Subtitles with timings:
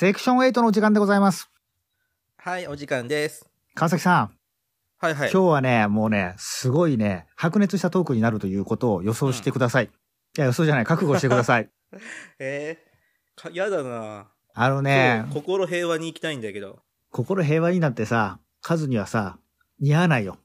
[0.00, 1.50] セクション8のお時間でございます。
[2.38, 3.50] はい、お時間です。
[3.74, 4.30] 川崎さん、
[4.96, 5.30] はいはい。
[5.30, 9.84] 今日はね、もうね、すごいね、白熱したトークになるということを予想してください。
[9.84, 9.90] い
[10.38, 11.68] や、予想じゃない、覚悟してください。
[12.40, 16.80] えー、かやだなあのね心平和に行きたいんだけど。
[17.10, 19.38] 心平和になってさ、カズにはさ、
[19.80, 20.38] 似合わないよ。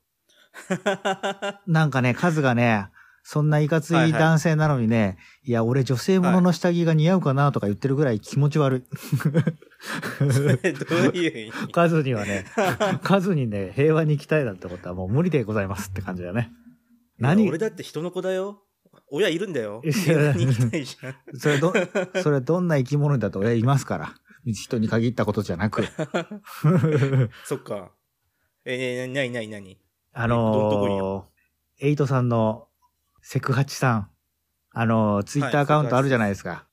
[1.65, 2.89] なんかね、カズがね、
[3.27, 8.85] そんないかつい男性なのにね、いや、俺女性ものの下着が似合うかなとか言ってるぐらい気持ち悪
[10.21, 10.31] い。
[10.31, 11.51] それどういう意味？
[11.73, 12.45] カズにはね、
[13.01, 16.51] カズにね、平和に行きたいなんてことはもう無理でございますって感じだね。
[17.17, 17.49] 何？
[17.49, 18.61] 俺だって人の子だよ。
[19.09, 19.81] 親いるんだよ。
[19.83, 21.15] 平和に行きたいじゃん。
[21.39, 21.73] それど、
[22.21, 24.13] それどんな生き物だと親いますから。
[24.45, 25.83] 人に限ったことじゃなく。
[27.43, 27.91] そっか。
[28.65, 29.79] えー、なになになに？
[30.13, 32.67] あのー、エイトさんの
[33.27, 34.09] セクハチさん。
[34.69, 36.67] あのー、ツイッターアカウントあるじゃないですか。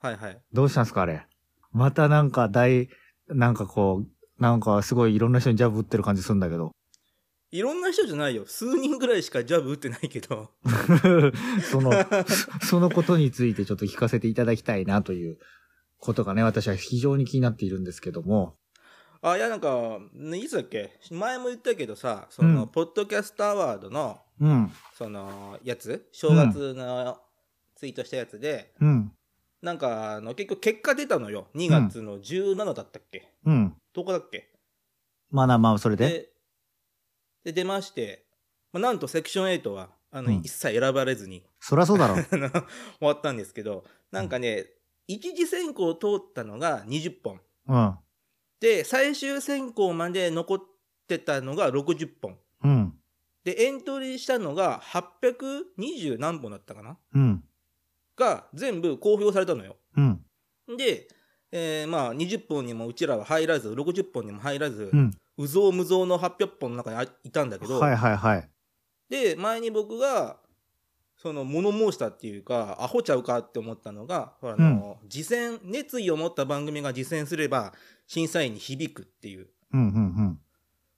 [0.00, 0.40] はいはい。
[0.50, 1.26] どうしたんですかあれ？
[1.70, 2.88] またなんか大、
[3.28, 6.72] なんかこう、なんかすごいいろんな人にジャブ打ってる感じするんだけど。
[7.50, 8.46] いろんな人じゃないよ。
[8.46, 10.48] 数人ぐらいしかジャブ打ってないけど。
[11.70, 15.36] その、そ そのことについてちょっと聞かせていただきたいなという
[15.98, 18.56] ことがね、私は非常に気になっているんですけども。
[19.20, 20.98] あ、いやなんか、ねいつだっけ？
[21.10, 26.08] 前も言ったけどさ、その、うんポッドキャストアワードの、うん、その、やつ？
[26.12, 27.20] 正月の
[27.76, 29.12] ツイートしたやつで、うん、
[29.60, 31.48] なんか、あの、結局結果出たのよ。
[31.54, 33.76] 2月の17だったっけ、うん。
[33.92, 34.48] どこだっけ？
[35.30, 36.08] まあな、まあ、それで。
[36.08, 36.32] で、
[37.44, 38.26] で、出まして、
[38.72, 42.24] まあ、なんとセクション8は、あの、うん一切選ばれずに、そりゃそうだろ う。
[42.24, 42.40] 終
[43.00, 44.66] わったんですけど、なんかね、
[45.06, 47.40] 一次選考を通ったのが20本。
[47.68, 47.98] うん、
[48.60, 50.60] で、最終選考まで残っ
[51.08, 52.38] てたのが60本。
[52.64, 52.94] うん、
[53.44, 56.96] で、エントリーしたのが820何本だったかな？
[57.14, 57.44] うん、
[58.16, 59.76] が全部公表されたのよ。
[59.96, 60.24] うん、
[60.76, 61.08] で、
[61.50, 65.10] えーまあ20本にもうちらは入らず、60本にも入らず、うん。
[65.38, 68.48] うぞうむぞうの800本の中にあいたんだけど、はいはいはい。
[69.08, 70.36] で、前に僕が、
[71.16, 77.72] その物申したっていうか、アホちゃうかって思ったのが、ほらあの、次戦、熱意を持った番組が次戦すれば、
[78.06, 80.40] 審査員に響くっていう、うん、うん、うん。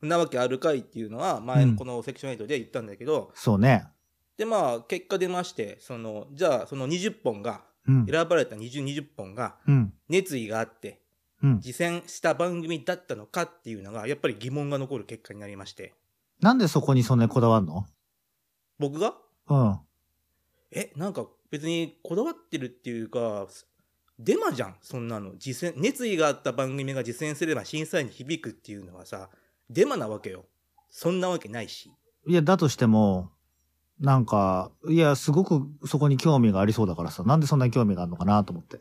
[0.09, 3.87] なわけあるかいっていうのは、前うんのこのセクション8で言ったんだけど、そうね。
[4.37, 11.01] で、まあ、結果出まして、その、じゃあ、その20本が、うん、選ばれた20、20本が、うん、熱意があって、
[11.43, 11.61] うん。
[11.61, 15.93] 次戦した番組だったのかっていうのが、やっぱり疑問が残る結果になりまして、
[16.41, 17.87] なんでそこにそんなにこだわんの？
[18.79, 19.15] 僕が？
[19.49, 19.79] うん。
[20.73, 23.47] え、なんか別にこだわってるっていうか、
[24.19, 25.37] デマじゃん、そんなの。
[25.37, 29.29] 実践、熱意があった番組が実践すれば審査員に響くっていうのはさ、
[29.75, 30.47] デマなわけよ。
[30.89, 31.91] そんなわけないし。
[32.27, 33.31] いや、だとしても、
[34.01, 38.81] なんか、いや、すごくそこに興味がありそうだからさ、なんでそんなに興味があるのかなと思って。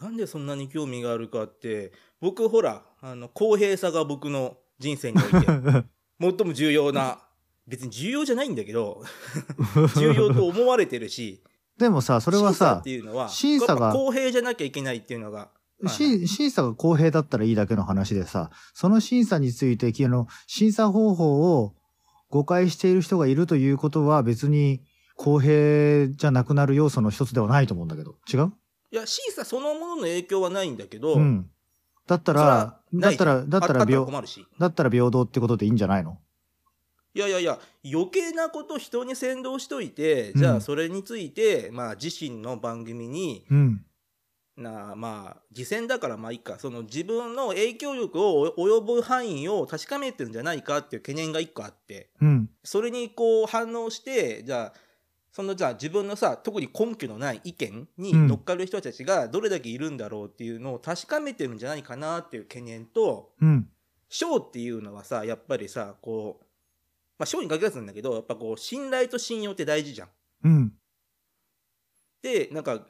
[0.00, 5.46] なんでそんなに興味があるかって、僕ほら、あの、公平さが僕の人生において、
[6.20, 7.20] 最も重要な、
[7.66, 9.02] 別に重要じゃないんだけど、
[9.96, 11.42] 重要と思われてるし、
[11.78, 15.50] でもさ、それは審査さって、いうのは、審査が公平じゃなきゃいけないっていうのが、
[15.88, 21.74] し審査が公平だったらいいだけの話でさ、その審査について、あの、審査方法を
[22.30, 24.82] 誤解している人がいるということは別に
[25.16, 28.16] 公平じゃなくなる要素の一つではないと思うんだけど。
[28.32, 28.52] 違う？
[28.90, 31.50] いや、審査そのものの影響はないんだけど、うん。
[32.06, 34.46] だったら、だったら、だったら平、困るし。
[34.58, 36.18] だったら平等ってことでいいんじゃないの？
[37.14, 43.84] いやいやいや、余計なこと人に先導しといて、うんじゃあそれについて、まあ自身の番組に、うん。
[44.56, 52.50] なまあ、次戦だからまあいいか、その自分の影響力を及ぶ範囲を確かめてるんじゃないかっていう懸念が一個あって、うん。
[52.62, 54.78] それにこう反応して、じゃあ、
[55.32, 63.68] そのじゃあ自分のさ、特に根拠のない意見に乗っかる人たちがどれだけいるんだろうっていうのを確かめてるんじゃないかなっていう懸念と、うん。
[64.10, 66.44] 賞っていうのはさ、やっぱりさ、こう、
[67.18, 70.08] まあ賞に限らずなんだけど、やっぱこう、信頼と信用って大事じゃん。
[70.44, 70.72] うん。
[72.20, 72.86] で、なんか、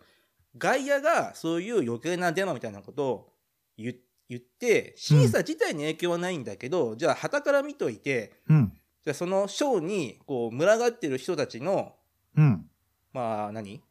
[0.58, 3.32] 外野がそういう余計なデマみたいなことを
[3.76, 3.94] 言
[4.28, 8.72] 言って、審査自体に影響はないんだけど、じゃあ、旗から見といて、うん。
[9.04, 11.94] じゃあその賞に、こう、群がってる人たちの、
[12.36, 12.64] うん。
[13.12, 13.82] まあ何、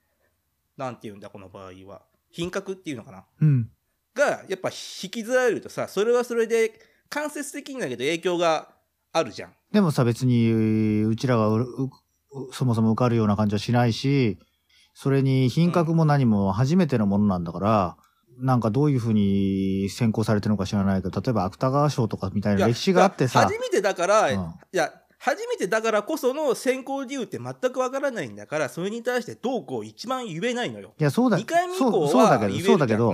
[0.78, 2.02] なんて言うんだ、この場合は。
[2.32, 3.26] 品格っていうのかな？
[3.40, 3.70] うん。
[4.16, 6.72] が、やっぱ引きずられるとさ、それはそれで、
[7.10, 8.70] 間接的にだけど影響が
[9.12, 9.54] あるじゃん。
[9.72, 14.40] でもさ、別に、うちらがううそもそも受かるような感じはしないし、
[14.94, 17.98] それに品格も何も初めてのものなんだから、
[18.40, 24.40] なんかどういうふうに選考されてるのか知らないけど、例えば芥川賞とかみたいな歴史があってさ初めてだから、うん
[24.74, 30.94] いや、初めてだからこその選考理由って全くわからないんだから、それに対してどうこう一番言えないのよ。
[31.00, 32.60] いや、そうだ、2回目以降そうそうだけど。
[32.60, 33.14] そうだけど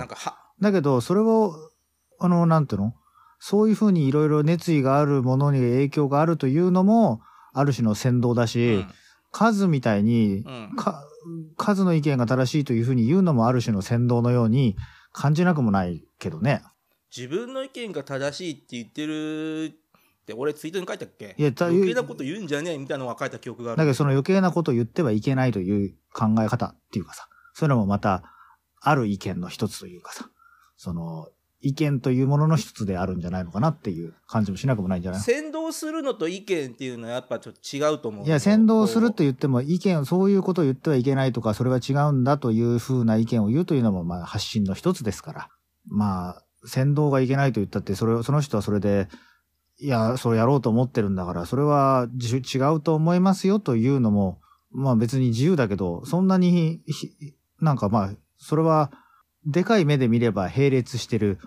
[0.59, 1.53] だけど、それを、
[2.19, 2.93] あの、なんていうの？
[3.39, 7.21] そういうふうにいろいろ熱意があるものに影響があるというのも、
[7.53, 8.85] ある種の先導だし、
[9.31, 10.73] 数みたいに、うん。
[10.75, 11.03] か、
[11.57, 14.75] 数の意見が正しいというふうに言うのもある種の先導のように
[15.11, 16.63] 感じなくもないけどね。
[17.15, 21.35] 自分の意見が正しいって言ってるって、俺ツイートに書いたっけ？
[21.37, 23.77] いやた余計なこと言うんじゃねえみたいなのが書いた記憶がある。
[23.77, 28.23] だけどその余計なことを言ってはいけないという考え方っていうかさ、そういうのもまた、
[28.79, 30.29] ある意見の一つというかさ、
[30.75, 31.29] その、
[31.59, 35.21] 意見というものの一つであるんじゃないのかなっていう感じもしなくもないんじゃない？
[35.21, 38.25] 先導するのと意見っていうのはやっぱちょっと違うと思う。
[38.25, 45.49] いや、先導するとこ言っても、意見を、そういうことを言ってはいけないとか、それは違うんだというふうな意見を言うというのも、まあ、発信の一つですから。
[45.87, 49.07] まあ、先導がいけないと言ったって、それを、その人はそれで、
[49.79, 54.39] いや、それやろうと思ってるんだから、それはじ違うと思いますよというのも、
[54.71, 57.11] まあ別に自由だけど、そんなにひ、
[57.61, 58.91] なんかまあ、それは、
[59.47, 61.39] でかい目で見れば並列してる、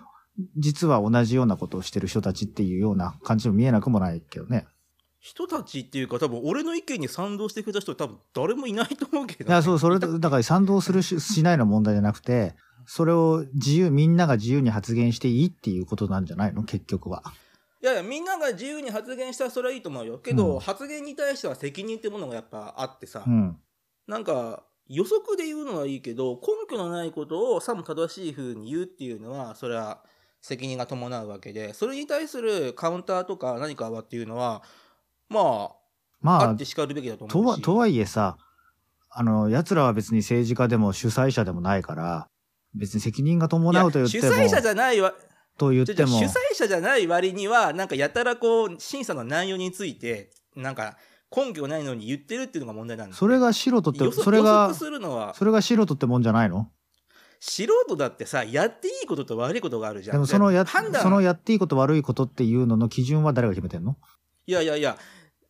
[0.57, 4.65] 実は同じようなことをしてる人たちっていうような感じも見えなくもないけどね。
[5.19, 12.55] 人たちっていうか多分俺の意見に賛同してくれた人多分誰もいないと思うけど、いや、そう、それ、だから賛同するし、しないの問題じゃなくて、
[12.87, 16.63] それを自由、みんなが自由に発言していいっていうことなんじゃないの？
[16.63, 17.21] 結局は。
[17.83, 23.57] いやいやみんなが自由に発言したらそれはいいと思うよけど、うん発言に対しては責任ってものがやっぱあってさ、うん。
[24.07, 30.03] なんか予測で言うのはいいけど根拠のないことをさも正しい風に言うっていうのはそれは
[30.41, 34.63] 責任が伴うわけでそれに対するカウンターとか何かはっていうのは
[35.29, 35.81] まあ
[36.21, 37.61] まああって、しかるべきだと思うし。
[37.61, 38.37] とはいえさ、
[39.09, 42.27] あの、奴らは別に政治家でも主催者でもないから、
[42.73, 45.13] 別に責任が伴うと言っても、主催者じゃないわ
[45.57, 46.19] と言っても。
[46.19, 50.97] 主、催者じゃない割にはなんかやたらこう審査の内容についてなんか
[51.35, 56.69] 根拠ないのに言ってるっていうのが問題なんですそれが素人ってそれが予測、するのはそれが素人ってもんじゃないの？
[57.39, 60.15] 素人だってさやっていいことと悪いことがあるじゃん。
[60.15, 61.01] でもそのや、判断。
[61.01, 63.97] そのやっていいこと悪いことっていうのの基準は誰が決めてんの？
[64.45, 64.97] いやいやいや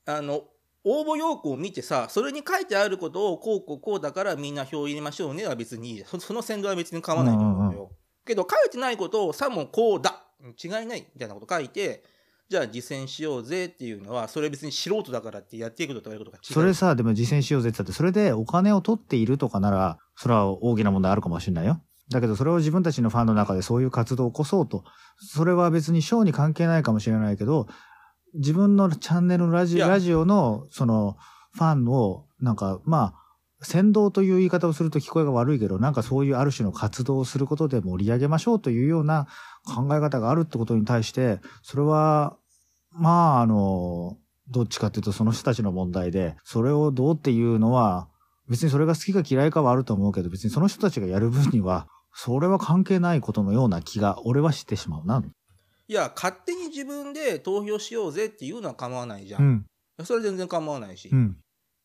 [0.05, 0.43] あの
[0.83, 7.89] 応募要項を見てさそれに書いてあることをこうこうこうだからみんな票入れましょうねは別にいいそその先導は別に構わないと思うよ、うんうん。
[8.25, 10.25] けど書いてないことをさもこうだ。
[10.41, 12.03] 違いないみたいなこと書いて
[12.51, 16.53] じゃあ実践しようぜっていうのはそれ別に素人だからってやっていくことと悪いことが違う。
[16.53, 21.81] それさ、でも実践しようぜって言って、それでお金を取っているとかなら、それは大きな問題あるかもしれないよ。
[22.09, 24.83] だけど、それを自分たちのファンの中でそういう活動を起こそうと、
[25.15, 27.67] それは別に賞に関係ないかもしれないけど、
[28.33, 31.15] 自分のチャンネルのラジラジオの、その、
[31.53, 33.21] ファンを、なんか、まあ、
[33.63, 39.27] 先導という言い方をすると聞こえが悪いけど、なんかそういうある種の活動をすることで盛り上げましょうというような
[39.65, 42.37] 考え方があるってことに対して、それは、
[42.91, 44.17] まあ、あの、
[44.49, 48.09] どっちかっていうとその人たちの問題で、それをどうっていうのは、
[48.49, 55.23] 別にそれが好きか嫌いかはあると思うけど、別にその人たちがやる分には、それは関係ないことのような気が、俺はしてしまうな。
[55.87, 59.65] いや勝手に自分で投票しようぜっていうのは構わないじゃ、うんん。
[60.05, 61.37] それ全然構わないし、うん。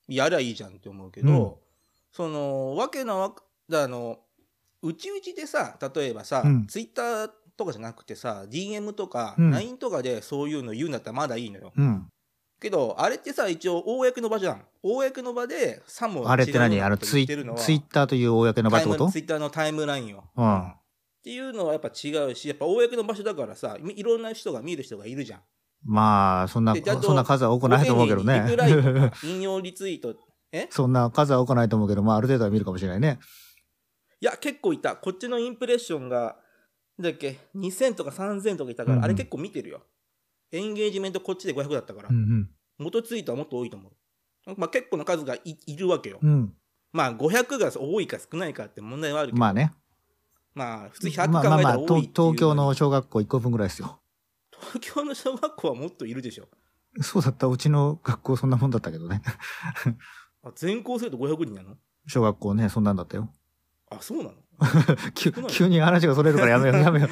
[0.07, 1.67] やりゃいいじゃんって思うけど、うん
[2.13, 3.35] そのわけなわ
[3.69, 4.21] だあの
[4.81, 9.51] うちうちでさ例えばさ、うんツイッターとかじゃなくてさ DM とかうん。
[9.51, 12.07] LINE とかでそういうの言うんだったらまだいいのよ、うん。
[12.61, 14.63] けどあれってさ一応公の場じゃん。
[14.83, 16.81] 公の場でさもあれって何？
[16.81, 19.11] あの、ツイ言ってるのはツイッターという公の場ってこと？
[19.11, 20.69] ツイッターのタイムラインを、うん。
[20.69, 20.75] っ
[21.25, 25.41] ていうのはやっぱ違うしやっぱ公の場所だからさいいろんな人が見る人がいるじゃん。
[25.85, 28.45] まあ、そんな、そんな数は多くないと思うけどね。
[29.23, 30.17] 引用リツイート。
[30.51, 30.67] え？
[30.71, 33.19] そんな数は多くないと思うけど、まあ、ある程度は見るかもしれないね。
[34.21, 34.97] いや結構いた。
[34.97, 36.37] こっちのインプレッションが
[37.01, 39.83] だっけ？2000とか3000とかいたから、うんうんあれ結構見てるよ
[40.53, 42.49] エンゲージメントこっちで500だったから、うん
[42.79, 46.31] 元ツイートはもっと多いと思う、まあ、結構な数がいいるわけよ、うん。
[46.31, 46.53] うん。
[46.93, 49.73] まあ500が多いか少ないかって問題はあるけどまあね。
[50.55, 53.99] まあ普通100まあまあまあ、考えたら多いっていう東東京の小学校1個分ぐらいですよ。
[54.73, 56.49] 東京の小学校はもっといるでしょ
[57.03, 57.47] そうだった。
[57.47, 59.21] うちの学校そんなもんだったけどね。
[60.43, 61.77] あ全校生徒500人なの？
[62.07, 63.29] 小学校ね、そんなんだったよ。
[63.91, 64.33] あそうなの？
[65.15, 67.09] 急急に話がそれるからやめよう、 やめよ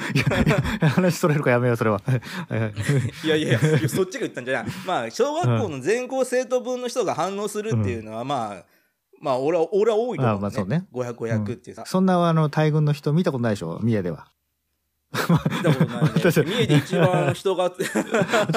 [0.81, 0.85] う。
[0.87, 2.01] 話それるからやめよう、それは。
[2.05, 2.13] は
[3.23, 4.73] いやいやそっちが言ったんじゃない。
[4.85, 8.63] まあ小学校の全校生徒分の人が反応するっていうのはまあ、
[9.21, 10.37] まあ俺は俺は多いと思う、ね。
[10.39, 10.85] あまあそうね。
[10.93, 14.27] 500、500ってさ、そんなあの大群の人見たことないでしょ、三重では。
[15.49, 16.09] 見たことないね。
[16.15, 17.75] 私 三重で一番人がち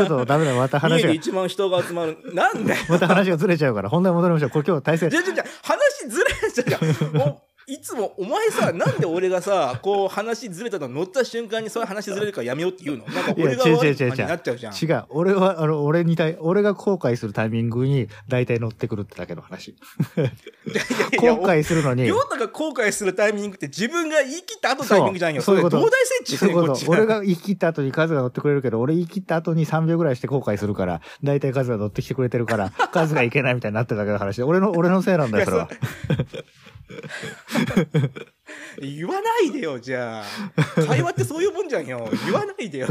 [0.00, 2.18] ょっとダメだ、また三重話が、で一番人が集まる。
[2.32, 4.50] なんだよまた話がずれちゃうから、本題戻りましょう。
[4.50, 5.18] これ今日体制じ。
[5.18, 6.92] ゃじゃじゃ話ずれちゃう。
[6.92, 13.04] じゃんもういつもお前さなんで俺がさ こう話ずれたの乗った瞬間にそういう話ずれるからやめようって言うの？
[13.04, 15.04] なんか俺が悪い感じになっちゃうじゃん違う。
[15.10, 19.76] 俺は、あの、俺に対、俺が後悔するタイミングに大体乗ってくるってだけの話。
[21.18, 22.06] 後悔するのに。
[22.06, 25.42] 亮太が後悔するタイミングって自分が言い切った後のタイミングじゃんよ。
[25.42, 26.90] そういうことれ東大設置そういうこと。
[26.90, 35.68] 俺が言い切った後に数が乗ってくれるけど、俺言い切った後に3秒ぐらいして後悔するから、大体数が乗ってきてくれてるから、数がいけないみたいになってるだけの話で、俺の、俺のせいなんだよ、それは。
[38.80, 40.24] 言わないでよ、じゃあ。
[40.86, 42.08] 会話ってそういうもんじゃんよ。
[42.24, 42.88] 言わないでよ。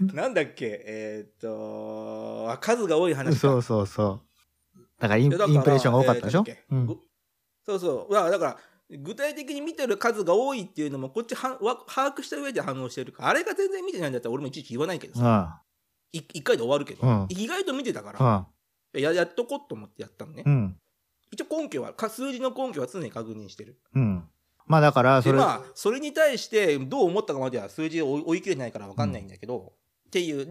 [0.00, 0.82] なんだっけ？
[0.86, 3.40] えーっと、あ数が多い話か。
[3.40, 4.22] そうそうそ
[4.76, 4.80] う。
[4.98, 6.98] だからインプレッションが多かったでしょ、えーうん
[7.66, 8.14] そうそう。
[8.14, 8.56] だから、だから
[8.98, 15.22] 具体的に見てる数が多いっていうのも、こっちはわ把握した上で反応してるから、あれが全然見てないんだったら俺もいちいち言わないけどうん。
[15.22, 15.62] さ、
[16.12, 16.18] うん。
[16.18, 18.46] い一回で終わるけど、うん意外と見てたから、うん。
[18.92, 20.42] ややっとこうと思ってやったのね。
[20.46, 20.76] うん。
[21.30, 23.78] 一応根拠は、か数字の根拠は常に確認してる。
[23.94, 24.28] うん。
[24.66, 29.72] まあだから、それ、でまあ、それに対してどう思ったかまでは数字を追い切れないから分かんないんだけど、
[30.08, 30.48] っていう。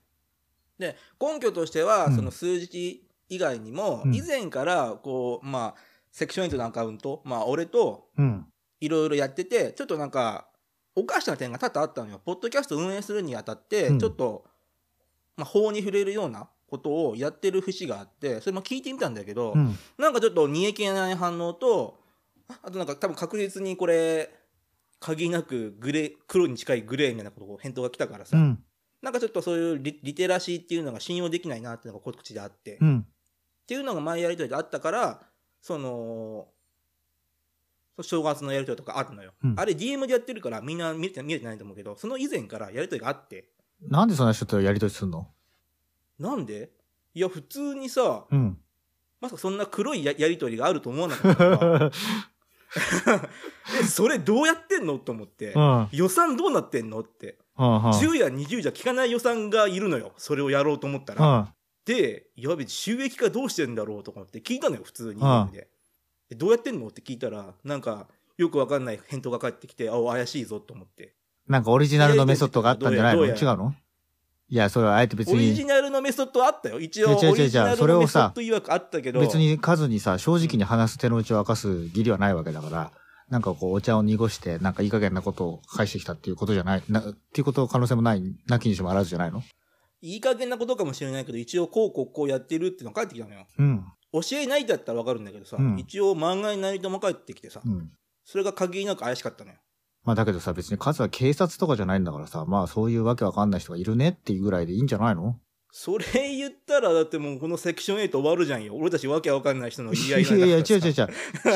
[0.77, 5.81] で、根拠としては、うんその数字以外にも、うん以前から、こう、まあ、
[6.11, 8.45] セクション8のアカウント、まあ、俺とうん。
[8.81, 10.47] いろいろやってて、ちょっとなんか、
[10.95, 12.21] おかしな点が多々あったのよ。
[12.23, 14.45] ポッドキャスト運営するにあたって、うんちょっと、
[15.35, 19.75] まあ、法に触れるようなことをやってる節があって、それも聞いてみたんだけど、うん。
[19.97, 21.99] なんかちょっと煮え切れない反応と、
[22.63, 24.29] あとなんか多分確実にこれ、
[24.99, 28.63] 限りなくグレー、黒に近いグレーみたいなことを返答が来たからさ、うん。
[29.01, 33.05] なんかちょっとそういうリリテラシーっていうのが信用できないなっていうのがこっちであって、っうん。
[33.65, 35.21] ていうのが前やりとりであったから、
[35.61, 36.47] その、
[38.01, 39.33] 正月のやりとりとかあるのよ。
[39.43, 43.49] うんあれ DM でやってるからみんな見れて見れてないと思うけど、その以前からやりとりがあって、
[43.81, 45.27] なんでそんな人とやりとりすんの？
[46.19, 46.71] なんで？
[47.13, 48.57] いや、普通にさ、うん。
[49.21, 51.91] まさかそんな黒いややりとりがあると思わなかった
[53.81, 54.99] え、それどうやってんの？
[54.99, 55.87] と思って、うん。
[55.91, 56.99] 予算どうなってんの？
[56.99, 57.37] って。
[57.57, 57.67] うん。
[57.67, 57.81] うん。
[57.89, 60.13] 10や20じゃ効かない予算がいるのよ。
[60.17, 61.25] それをやろうと思ったら。
[61.25, 61.47] うん。
[61.85, 65.19] で、やべ、収益化どうしてんだろうとか思って聞いたのよ、普通に。
[65.21, 66.87] どうやってんの？
[66.87, 68.07] って聞いたら、なんか、
[68.37, 71.15] よくわかんない返答が返ってきて、あ、怪しいぞと思って。
[71.47, 73.25] なんかオリジナルのメソッドがあったんじゃないの？
[73.25, 73.73] 違うの？
[74.49, 76.79] いや、それはあえて別オリジに、ナルのメソッドあったよ。
[76.79, 79.19] 一応、オリジナルそれをさのメソッド曰くあったけど。
[79.19, 82.91] 別に数にさ、正直に話す手の内を明かす義理はないわけだから、
[83.29, 89.43] なんかこう、お茶を濁して、なんかいい加減なことを返してきたっていうことじゃない、な、っていうこと可能性もない、なきにしもあらずじゃないの？
[90.01, 93.45] いい加減なことかもしれないけど、一応こうこうこうやってるっていうのが返ってきたのよ。
[93.57, 93.85] うん。
[94.13, 97.91] 教えないだったらわかるんだけどさ、うん一応漫画になりとも返ってきてさ、うん。
[98.23, 99.57] それが限りなく怪しかったのよ。
[100.09, 105.35] まあだけどさ、別に数は警察とかじゃないんだからさ、まあそういうわけわかんない人がいるねっていうぐらいでいいんじゃないの？
[105.71, 108.73] それ言ったら、だってもうこのセクション8終わるじゃんよ。
[108.75, 111.07] 俺たちわけわかんない人の言い合いいやいや、違う違違う違う。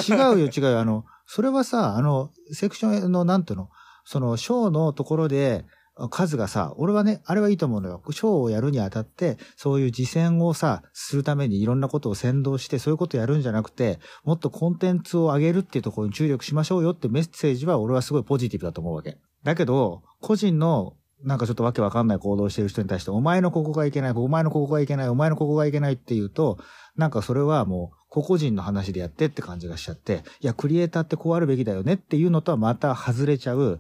[0.07, 0.79] 違うよ違うよ。
[0.79, 3.69] あの、それはさ、あの、セクションの、なんていうの、
[4.05, 5.65] その、ショーのところで、
[6.09, 8.01] 数がさ、俺はね、あれはいいと思うのよ。
[8.11, 19.17] ショーをやるにあたって、そういう実践をさ、するためにいろんなことを先導して、そういうことをやるんじゃなくて、もっとコンテンツを上げるっていうところに注力しましょうよってメッセージは俺はすごいポジティブだと思うわけ。
[19.43, 26.57] だけど、個人の、なんかちょっとわけわかんない行動してる人に対して、お前のここがいけない、お前のここがいけない、お前のここがいけないっていうと、
[26.97, 33.79] なんかそれはもう、個々人の話でやってって感じがしちゃって、いや、クリエイターってこうあるべきだよねっていうのとはまた外れちゃう、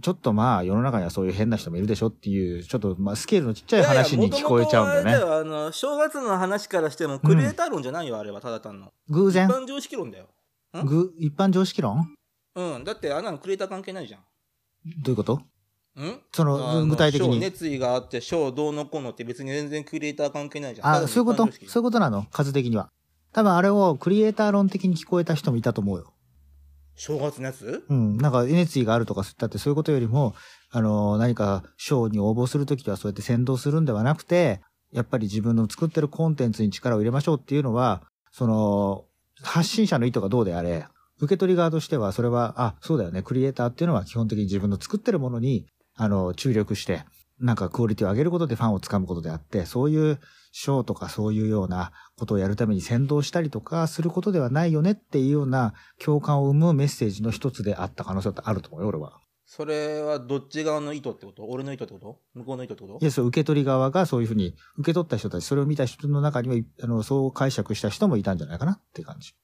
[0.00, 5.10] ちょっとまあ世の中にはそういう変な人もいるでしょっていう、ちょっとまあスケールのちっちゃい話に聞こえちゃうんだよね。
[5.10, 8.92] いやあの、正月の話からしても、クリエイター論じゃないよ、あれは、ただ単の。
[9.08, 9.48] 一偶然？
[9.48, 10.28] 般常識論だよ。
[10.78, 10.86] ん？
[10.86, 12.06] ぐ一般常識論？
[12.54, 12.84] うん。
[12.84, 14.20] だって、あんなのクリエイター関係ないじゃん。
[15.02, 15.34] どういうこと？
[16.00, 16.20] ん？
[16.32, 17.34] そあの、の具体的に。
[17.34, 21.04] 賞熱意があって、賞どうのこうのって別に全然クリエイター関係ないじゃん。
[21.04, 21.44] あ、そういうこと？
[21.44, 22.24] そういううことなの？
[22.30, 22.88] 数的には。
[23.34, 26.11] 多分あれをクリエイター論的に聞こえた人もいたと思うよ。
[27.04, 27.84] 正月のやつ？
[27.88, 28.16] うん。
[28.16, 30.36] なんか、熱意があるとか、だってそういうことよりも、
[30.70, 34.60] あの、何か賞に応募するときはそうやって先導するんではなくて、
[34.92, 39.04] やっぱり自分の作ってるコンテンツに力を入れましょうっていうのは、その、
[39.42, 40.86] 発信者の意図がどうであれ、
[41.18, 45.66] 受け取り側としては、それは、あ、そうだよね、クリエイターっていうのは基本的に自分の作ってるものに、
[45.96, 47.04] あの、注力して、
[47.40, 50.20] なんかクオリティを上げることでファンをつかむことであって、そういう
[50.52, 59.18] 賞とかそういうようなことをやるために先導したりとかすることではないよねっていうような共感を生むメッセージの一つであった可能性ってあると思うよ、俺は。
[59.44, 61.44] それはどっち側の意図ってこと？
[61.44, 62.20] 俺の意図ってこと？
[62.32, 69.34] 向こうの意図ってこといや、そう、受け取り側がそういうふうに、受け取った人たち、それを見た人の中には、あの、そう解釈した人もいたんじゃないかなって感じ。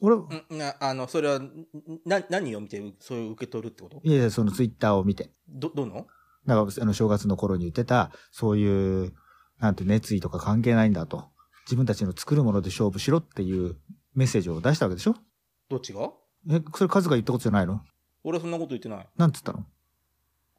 [0.00, 0.20] 俺、う
[0.54, 1.66] んなあの、それは、ん
[2.06, 4.00] な、何を見て、そういう受け取るってこと？
[4.02, 5.30] いやいや、そのツイッターを見て。
[5.48, 6.06] ど、どの？
[6.46, 9.12] だから、あの、正月の頃に言ってた、そういう、
[9.58, 11.24] なんて熱意とか関係ないんだと。
[11.66, 13.76] 自分たちの作るもので勝負しろっていう
[14.14, 15.14] メッセージを出したわけでしょ？
[15.68, 16.10] どっちが？
[16.50, 17.80] え、それカズが言ったことじゃないの？
[18.24, 19.06] 俺そんなこと言ってない。
[19.16, 19.66] なんつったの？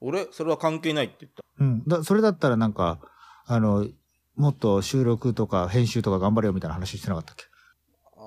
[0.01, 1.43] 俺、それは関係ないって言った。
[1.59, 1.83] うん。
[1.87, 2.99] だ、それだったらなんか、
[3.47, 3.87] あの、
[4.35, 7.45] もっと収録とか編集とか頑張れよみたいな話してなかったっけ？
[8.15, 8.19] あ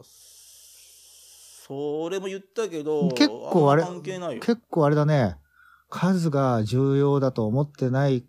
[0.00, 0.04] ー、
[1.66, 4.40] それも言ったけど、結構あれ関係ないよ。
[4.40, 5.36] 結構あれだね、
[5.94, 8.24] 数が重要だと思ってない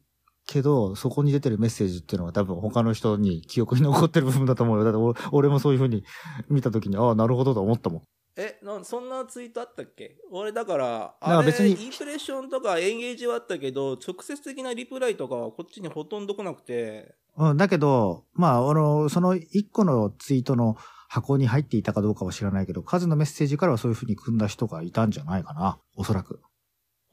[0.48, 4.84] けど、そこに出てるメッセージっていうのは多分他の人に記憶に残ってる部分だと思うよ。
[4.84, 6.04] だって俺俺もそういう風に
[6.50, 8.02] 見た時に、ああ、なるほどと思ったもん。
[8.38, 10.18] えなそんなツイートあったっけ？
[10.32, 20.78] 俺だかららあれ別にインプレッションとかエンゲージはあったけど直接的なリプライとかはこっちにほとんど来なくてうん、だけど、まあ、あの、その一個のツイートの
[21.10, 25.78] 箱に入っていたかどうかは知らないけど、数のメッセージからはそういう風に組んだ人がいたんじゃないかな。
[25.98, 26.40] おそらく。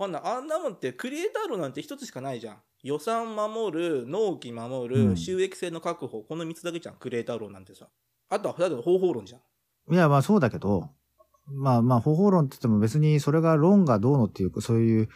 [0.03, 2.57] ほんなあんなもんってクリエイター論なんて一つしかないじゃん。
[2.83, 5.17] 予算守る納期守る、うん。
[5.17, 7.87] 収益性の確保この3つだけじゃんクリエイター論なんてさ。
[8.29, 9.95] あとは2つの方法論じゃん。
[9.95, 10.91] いや、まあそうだけど、
[11.47, 15.09] まあまあ方法論って言っても別にそれが論がどうのっていうか、そういう、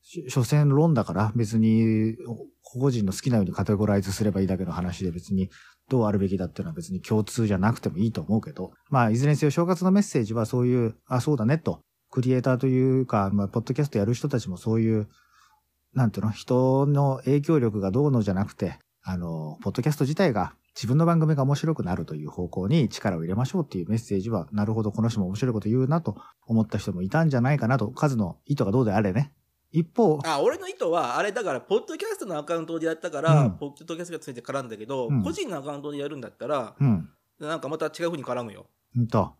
[0.00, 2.16] し所詮論だから別に
[2.62, 5.50] 個々人の好きなようにカテゴライズすればいいだけの話で別に
[5.90, 15.08] どうあるべきだっていうのは別に共通じゃなくてもいいと思うけど、まあいずれにせよ正月のメッセージはそういう、あ、そうだねと、クリエイターというか、まあポッドキャストやる人たちもそういう、
[15.94, 29.32] なんていうの、人の影響力がどうのじゃなくて、あの、ポッドキャスト自体が自分の番組が面白くなるという方向に力を入れましょうっていうメッセージは、なるほど、この人も面白いこと言うなと思った人もいたんじゃないかなと、数の意図がどうであれね。
[29.72, 39.32] 一方、あ俺の意図はあれだからポッドキャストのアカウントでやったから、うんポッドキャストがついて絡んだけど、うん個人のアカウントでやるんだったらうん、なんかまた違う風に絡むようんと。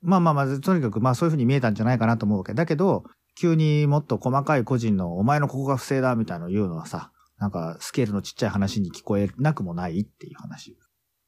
[0.00, 2.54] まあまあまあ、とにかくまあそういうふうに見えたんじゃないかなと思うわけ。
[2.54, 3.04] だけど、
[3.36, 10.76] 急にもっと細かい個人の、お前のここが不正だみたいなのを言うのはさ、なんかスケールのちっちゃい話に聞こえなくもないっていう話。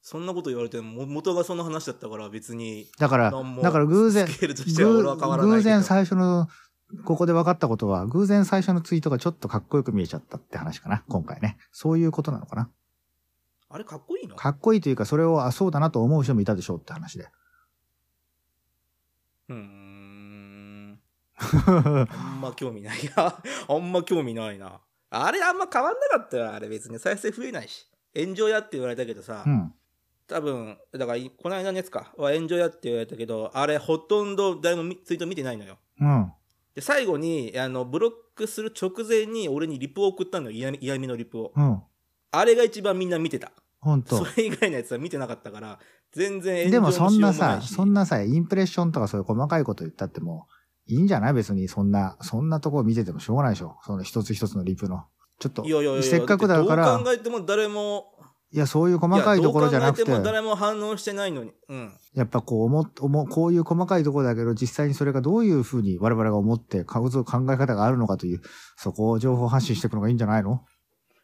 [0.01, 6.47] そんなこと言われてもも元がその話だったから別にだからだから偶然、偶然最初の、
[7.05, 11.57] ここで分かったことは、偶然最初のツイートがちょっとかっこよく見えちゃったって話かな、今回ね。
[11.71, 12.69] そういうことなのかな。
[13.69, 14.35] あれかっこいいの？
[14.35, 17.29] かっこいいというか、それを、あ、そうだなと思う人もいたでしょうって話で。
[19.51, 20.99] うーん。
[21.41, 23.11] あんま興味ないや
[23.67, 24.79] あんま興味ないな。
[25.09, 26.53] あれあんま変わんなかったよ。
[26.53, 27.87] あれ別に再生増えないし。
[28.15, 29.73] 炎上やって言われたけどさ、うん。
[30.27, 32.13] 多分だからこの間のやつか。
[32.17, 35.77] は炎上やって言われたけどあれほとんど誰もみツイート見てないのよ。
[35.99, 36.31] うん。
[36.75, 40.51] で最後にあのブロックする直前に俺にリプを送ったのよ。
[40.51, 41.51] 嫌味嫌味のリプを。
[41.55, 41.81] うん。
[42.31, 43.51] あれが一番みんな見てた。
[43.81, 45.79] 本当それ以外のやつは見てなかったから
[46.13, 50.47] 全然でもそんなさ、そんなさ、インプレッションとかそういう細かいこと言ったっても
[50.87, 51.33] う、いいんじゃない？
[51.33, 53.77] 別にそんな、そんなとこ見ててもしょうがないでしょ。
[53.85, 55.05] その一つ一つのリプの。
[55.39, 56.97] ちょっとい、やいやいやせっかくだから。
[56.97, 58.05] どう考えても誰も
[58.53, 60.01] いや、そういう細かいところじゃなくて。
[60.01, 61.53] やどう考えても、誰も反応してないのに。
[61.69, 61.93] うん。
[62.13, 67.23] やっぱこう思っ、思う、こういう細かいところだけど、実際にそれがどういうふうに我々が思って、考え
[67.57, 68.41] 方があるのかという、
[68.75, 70.65] そこを情報発信していくのがいいんじゃないの？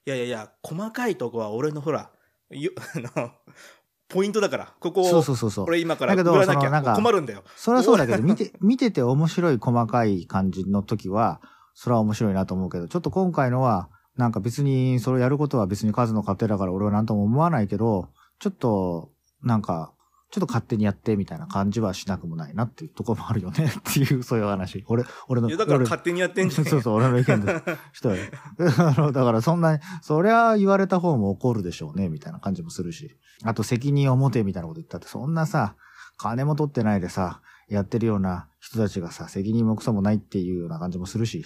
[0.05, 2.09] いやいやいや細かいとこは俺のほら
[2.49, 3.31] よあの
[4.09, 4.73] ポイントだから。
[4.79, 5.65] ここをそうそうそうそう。
[5.65, 7.43] 俺今から売らなきそのなんかゃ困るんだよ。
[7.55, 11.41] それはそうだけど、見て、見てて面白い細かい感じの時は、
[11.73, 19.11] それは面白いなと思うけど、ちょっと今回のは、なんか別に、それをやることは別に数の勝手だから俺は何とも思わないけど、ちょっと、
[19.43, 19.93] なんか、
[20.29, 24.83] ちょっと勝手にやってみたいな感じはしなくもないなっていうところもあるよね っていう、そういう話。
[24.87, 25.47] 俺、俺の。
[25.47, 27.63] いやだから俺勝手にやってんじゃん そうそう、俺の意見で
[27.93, 28.17] したよ。
[28.77, 33.17] あのだからそんなに、そりゃ言われた方も怒るでしょうね、みたいな感じもするし。
[33.43, 35.75] あと責任を持てみたいなこと言ったって、そんなさ、
[36.17, 41.45] 金も取ってないでさ、やってるような人たちがさ、責任もクソもないっていうような感じもするし。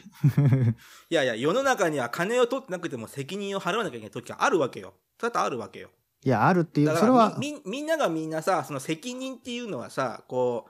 [1.10, 5.89] いやいや世の中には金を取ってなくても責任を払わなきゃいけない時があるわけよ多々あるわけよ
[6.24, 10.68] いや、あるっていう、それは、みみみんながみんなさその責任っていうのはさこ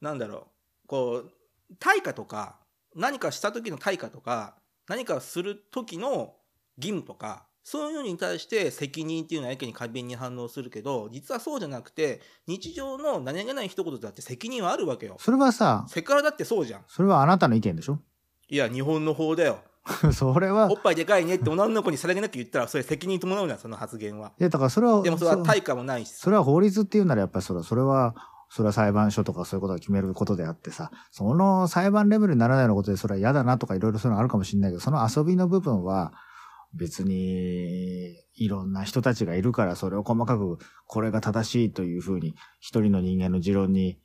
[0.00, 0.48] うなんだろ
[0.84, 0.88] う。
[0.88, 1.30] こう
[1.78, 2.56] 対価とか
[2.94, 4.56] 何かした時の対価とか
[4.88, 6.34] 何かする時の
[6.76, 15.16] 義務とかそういうのに対して責任っていうのはやけに過敏に反応するけど実はそうじゃなくて日常の何気ない一言だって責任はあるわけよ。
[15.18, 16.84] それはさ、セクハラだってそうじゃん。
[16.88, 18.00] それはあなたの意見でしょ？
[18.48, 19.60] いや日本の法だよ
[20.12, 20.70] それは。
[20.70, 24.32] お、っぱいでかいねって女の子にさりげなく言ったらそれ責任伴うじゃんその発言は。
[24.38, 26.18] いや、だからそれは、でもそれは対価もないしさ。
[26.20, 28.14] それは法律っていうならやっぱりそれは、それは、
[28.48, 36.12] それは裁判所とかそういうことが決めることであってさ、その裁判レベルにならないようなことでそれは嫌だなとかいろいろそういうのあるかもしれないけど、その遊びの部分は
[36.74, 43.98] 別にいろんな人たちがいるからそれを細かくこれが正しいというふうに一人の人間の持論に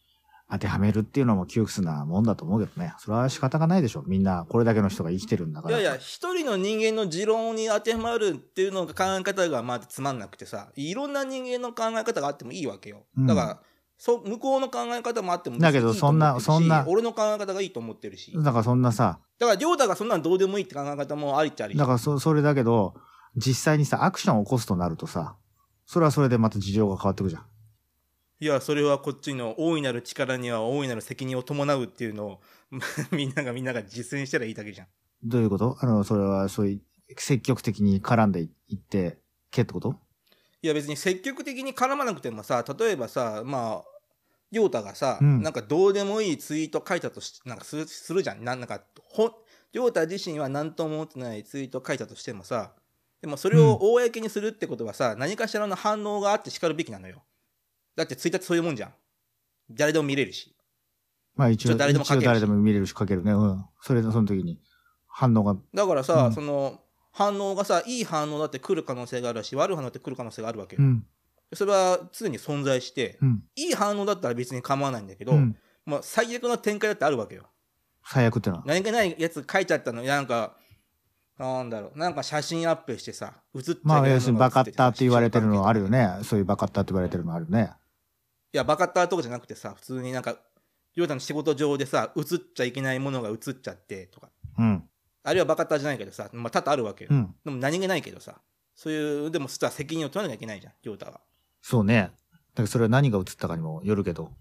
[0.49, 2.93] 当てはめるっていうのも窮屈なもんだと思うけどね。
[2.99, 4.03] それは仕方がないでしょ。
[4.07, 5.79] みんな、これだけの人が生きてるんだから。
[5.79, 13.03] いやいや、一人の人間の持論に当てはまるっていうのが考え方がまずつまんなくてさ、いろんな人間の考え方があってもいいわけよ。
[13.17, 13.59] うんだから、
[13.97, 18.31] そ向こうの考え方もあってもだけどそんなそんな俺の考え方がいいと思ってるし。
[18.37, 21.75] だからそんなさ、だから、りょうたがそんなんどうでもいいって考え方もありっちゃあり。
[21.75, 22.95] だからそ、それだけど、
[23.35, 25.35] 実際にさ、アクションを起こすとなるとさ、
[25.85, 27.45] それはそれでまた事情が変わってくるじゃん。
[28.39, 32.41] いや、それはこっちの大いなる力には大いなる責任を伴うっていうのを、
[33.11, 34.87] みんながみんなが実践したらいいだけじゃん。
[35.23, 35.77] どういうこと？
[35.79, 36.81] あの、それはそういう、
[37.17, 39.17] 積極的に絡んでいって、
[39.49, 39.95] けってこと？
[40.61, 43.85] いや別に積極的に絡まなくてもさ、例えばさ、まあ、
[44.51, 48.43] りょうたがさ、うんなんかどうでもいいツイート書いたとし、なんかするするじゃん。
[48.43, 49.31] なんなんか、ほん、
[49.73, 52.73] りょうた自身は何とも思ってないツイート書いたとしてもさ、
[53.21, 57.23] でもそれを公にするってことはさ、何かしらの反応があって叱るべきなのよ。
[57.97, 58.93] だってツイッターってそういうもんじゃん。
[59.71, 60.55] 誰でも見れるし。
[61.35, 63.31] まあ一応、誰でも書けるし誰でも見れるし書けるね。
[63.31, 63.65] うん。
[63.81, 64.59] それで、その時に
[65.07, 66.79] 反応が、だからさ、うんその、
[67.11, 70.83] 反応がさ、いい反応だって来る可能性があるし、悪い反応だって来る可能性があるわけよ。
[70.83, 71.05] うん。
[71.53, 73.43] それは常に存在して、うん。
[73.55, 75.57] いい反応だったら別に構わないんだけど、うん。
[75.85, 77.47] まあ、最悪の展開だってあるわけよ。
[78.05, 78.63] 最悪ってのは。
[78.65, 80.55] 何気ないやつ書いちゃったの、なんか、
[81.37, 85.99] なんだろう、なんか写真アップしてさ、写っちゃいけまあ、要するにバカッターって言われてるのはあるよね。
[85.99, 86.23] ね。
[86.23, 87.71] そういうバカッターって言われてるのあるね。
[88.57, 90.35] いや、バカッターとかじゃなくてさ、普通になんか、
[90.95, 94.83] りょうたの仕事上でさ、写っちゃいけないものが写っちゃってとか、うん。
[95.21, 97.11] あるいはバカッターじゃないけどさ、まあ、多々あるわけよ。
[97.11, 97.35] うん。
[97.45, 98.41] でも何気ないけどさ、
[98.73, 101.21] そういう、でも実は責任を取らなきゃいけないじゃん、りょうたは。
[101.61, 102.13] そうね。
[102.31, 104.31] だけどそれは何が映ったかにもよるけど。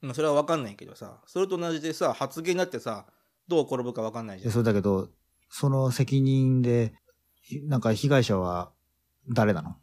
[0.00, 3.06] まあ、それは分かんないけどさ、それと同じでさ、発言になってさ、
[3.46, 4.52] どう転ぶか分かんないじゃでん。
[4.54, 5.08] それだけど、
[5.50, 6.94] その責任で、
[7.42, 8.72] ひなんか被害者は
[9.28, 9.76] 誰なの？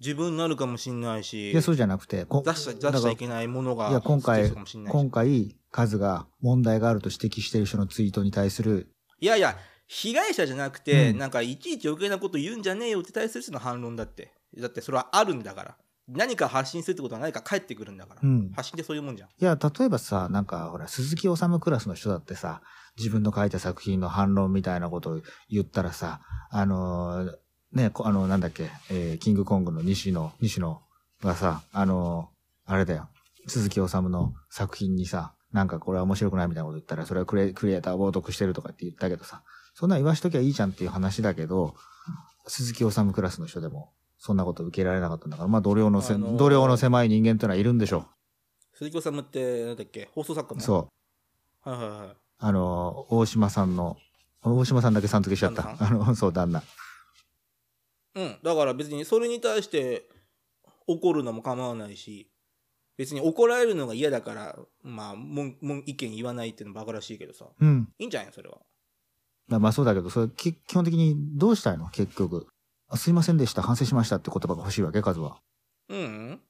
[0.00, 8.88] 自分になるかもしんないしいや、、そうじゃなくて、こ出しちゃ出しちゃいけないものがいや、今回今回、カズが問題があると指摘してる人のツイートに対する、
[9.20, 14.32] いやいや、被害者じゃなくて、うんなんかいちいち余計なこと言うんじゃねえよって対する人の反論だって。
[14.58, 15.76] だってそれはあるんだから。
[16.06, 18.20] 何か発信するってことは何か返ってくるんだから。
[18.22, 18.52] うん。
[18.54, 19.28] 発信ってそういうもんじゃん。
[19.28, 22.60] いや、例えばさ、なんか、ほら、鈴木治クラスの人だってさ、
[22.98, 27.36] 自分の書いた作品の反論みたいなことを言ったらさ、あのー
[27.74, 30.80] ね、こあの、なんだっけ、えーキングコングの西野、西野
[31.22, 33.08] がさ、あのーあれだよ、
[33.46, 39.42] 鈴木治の作品にさ、なんかこれは面白くないみたいなこと言ったら、それはクレクリエイターを冒涜してるとかって言ったけどさ、
[39.74, 41.74] そんなん言わしときゃいいじゃんっていう話だけど、
[42.46, 48.06] 鈴木治クラスの人でも、そんなこと受けられなかったんだから、まあ、度量のせ、あのーの狭い人間ってのはいるんでしょ
[48.72, 50.56] 鈴木治って、なんだっけ、放送作家う。
[50.58, 50.62] の。
[50.62, 50.88] そ
[51.66, 51.70] う。
[51.70, 52.16] はいはいはい。
[52.38, 53.96] あの、大島さんの、
[54.42, 55.62] 大島さんだけさん付けしちゃった。
[55.62, 56.62] 旦あの、そう、旦那。
[58.14, 58.38] うん。
[58.42, 60.08] だから別にそれに対して
[60.86, 62.30] 怒るのも構わないし、
[62.96, 67.46] 別に怒られるのが嫌だから、まあ、もん、もん、意見言わないっていうのもバカらしいけどさ。
[67.60, 67.88] うん。
[67.98, 68.58] いいんじゃないそれは。
[69.48, 71.88] まあまあそうだけど、それ、き基本的にどうしたいの？
[71.88, 72.46] 結局。
[72.88, 75.40] あすいませんでした、反省しましたって言葉が欲しいわけ、数は。
[75.88, 76.40] うん、うん。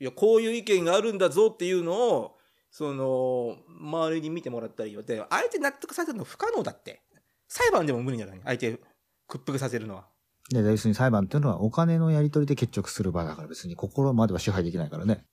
[0.00, 2.36] いや、こういう意見があるんだぞっていうのを、
[2.70, 7.02] その、周りに見てもらったらいいよって、相手納得させるの不可能だって。
[7.48, 8.78] 裁判でも無理なのに、相手
[9.26, 10.06] 屈服させるのは。
[10.50, 15.24] で、要するに裁判っていうのはお金のやり取りで決着する場だから別に心までは支配できないからね。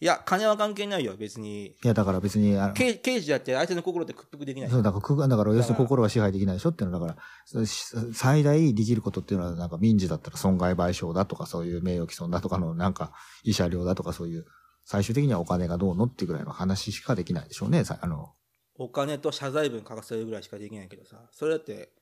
[0.00, 1.66] いや、金は関係ないよ、別に。
[1.66, 4.70] いや、だから別に、あの、刑刑事だって相手の心って屈服できない。
[4.70, 7.20] そう、だからく、だから、要するに心は支配できないでしょっていうのは、だか
[7.54, 7.66] ら、
[8.12, 13.12] 最大できることっていうのは、なんか民事だったら損害賠償だとか、そういう名誉毀損だとかの、なんか、
[13.46, 14.44] 慰謝料だとか、そういう、
[14.84, 17.84] 最終的にはお金がどうのっていうぐらいの話しかできないでしょうね。
[17.84, 18.32] さあの、
[18.74, 21.92] お金と謝罪文書かせるぐらいしかできないけどさ、それだって、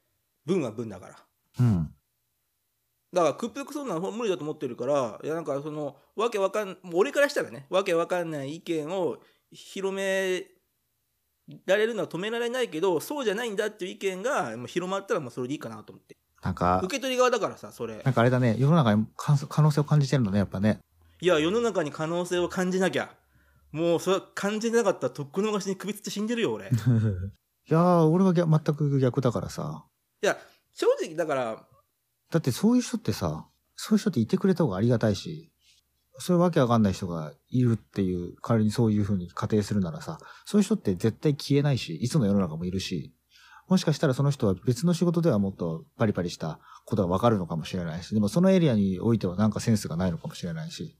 [0.47, 1.17] 文は文だから。
[1.61, 1.95] うん。
[3.13, 9.19] だから屈服するのは無理だと思ってるから、いやなんかその、わけわかん、俺からしたらね、わけわかんない意見を
[9.53, 10.47] 広め
[11.67, 16.17] られるのは止められないけど、そうじゃないんだっていう意見がもう広まったらもうそれでいいかなと思って。
[16.43, 18.11] なんか、受け取り側だからさ、それな。
[18.11, 20.79] んかあれだね、世の中に可可能性を感じてるのね、やっぱね。
[21.21, 23.15] いや、世の中に可能性を感じなきゃ。
[23.73, 26.67] もうそれは感じなかったらとっくの昔に首つって死んでるよ、俺。
[26.67, 26.69] い
[27.71, 29.85] いやー、俺は逆全く逆だからさ。
[30.23, 30.37] や、
[30.73, 31.67] 正直だから、
[32.31, 35.53] だってそういう人ってさ、そういう人っていてくれた方がありがたいし、
[36.19, 43.15] そういうわけわかんない人がいるっていう、仮にそういうふうに仮定するならさ、そういう人って絶対消えないし、いつの世の中もいるし、
[43.69, 50.97] もしかしたらその人は別の仕事ではもっとパリパリしたことはわかるのかもしれないし、でもそのエリアにおいてはなんかセンスがないのかもしれないし、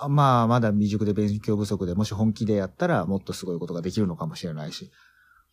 [0.00, 4.92] あまあ、まだ未熟で勉強不足で、もし本気でやったらもっとすごいことができるのかもしれないし、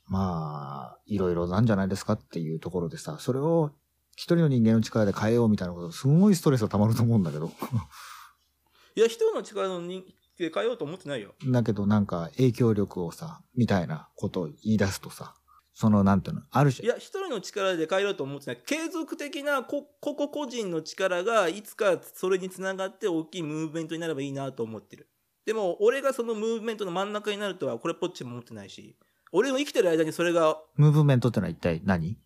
[0.07, 3.71] まあ、いろいろなんじゃないですかっていうところでさ、それを
[4.15, 7.51] 一人の人間の力で変えようみたいなこと、すごいストレスが溜まると思うんだけど。
[8.95, 11.33] いや、人の力のにで変えようと思ってないよ。
[11.45, 15.35] だけどなんか影響力をさ、みたいなことを言い出すとさ、
[15.73, 18.63] そのなんていうの、ある種、いや、一人の力で変えようと思ってない。
[18.65, 25.09] 継続的なこ、個々個人の力が、いつかそれにつながって大きいムーブメントになればいいなと思ってる。
[25.45, 28.97] でも、俺がそのムーブメントの真ん中になるとは、これっぽっちも思ってないし、
[29.33, 32.17] 俺の生きてる間にそれが、ムーブメントってのは一体何？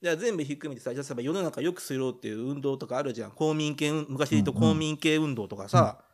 [0.00, 3.30] じゃあ全部ひっくるめてさ、じゃあ世の中良くするっていう運動とかあるじゃん。
[3.32, 6.04] 公民権、昔で言うと公民権運動とかさ、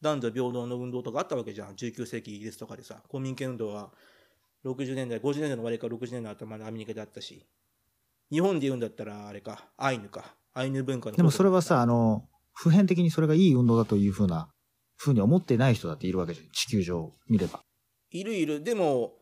[0.00, 1.74] 男女平等の運動とかあったわけじゃん。
[1.74, 3.90] 19世紀イギリスとかでさ、公民権運動は
[4.64, 7.46] 60年代、50年代の終わりから60年代の頭でアメリカであったし、
[8.30, 10.36] 日本で言うんだったらあれか、アイヌか。
[10.54, 11.16] アイヌ文化の。
[11.16, 14.48] でもそれはさ、あ、の、普遍的にそれがいい運動だというふうな、
[14.96, 16.46] ふうに思ってない人だっているわけじゃん。
[16.52, 17.60] 地球上見れば。
[18.10, 18.62] いるいる。
[18.62, 19.14] でも、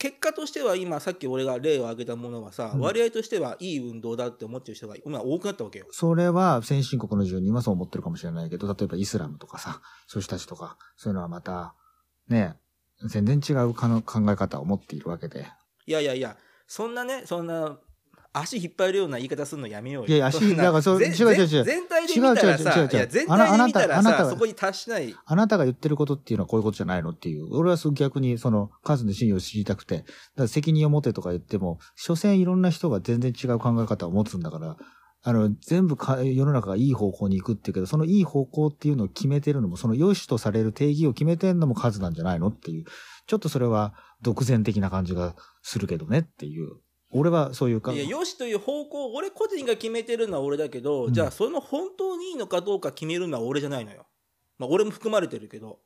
[0.00, 5.86] 結果としては今さっき俺が例を挙げたものはさ、うん割合としてはいい運動だって思ってる人が今多くなったわけよ。
[5.90, 11.74] それは先進国の住人はそう思ってるかもしれないけど、例えばイスラムとかさ、そういう人たちとか、そういうのはまた、
[12.28, 12.54] ね、
[13.08, 15.46] 全然違うかの考え方を持っているわけで。
[15.86, 17.78] いやいやいや、そんなね、そんな、
[18.32, 20.16] 足引っ張るような言い方するのやめようよ。
[20.16, 25.14] いや足 だからそうぜ違う違う違う全体で見たらさ、違う違う違う違う全体で見たらさ、あなたあなたはそこに達しない。
[25.24, 27.48] あなたが言ってることっていうのはこういうことじゃないのっていう。
[27.56, 34.76] 俺は逆にその数の真意を知りたくて、だから責任を持てとか言っても、所詮いろんな人が全然違う考え方を持つんだから、
[35.22, 42.84] あの、全部か世の中がいい方向に行くっていうけど、そのいい方向っていうのを決めてるのも、その良しとされる定義を決めてるのも数なんじゃないのっていう。
[43.26, 46.70] ちょっとそれは独善的な感じがするけどねっていう。
[47.12, 54.06] 俺はそういうかいや、よしという方向、俺個人が決めてるのは俺だけど、うんじゃあその本当にいいのかどうか決めるのは俺じゃないのよ。
[54.58, 55.80] まあ俺も含まれてるけど、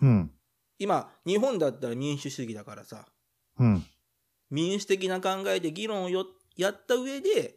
[0.00, 0.30] うん。
[0.78, 3.06] 今、日本だったら民主主義だからさ、
[3.58, 3.84] うん。
[4.50, 7.54] 民主的な考えで議論をよやった上で、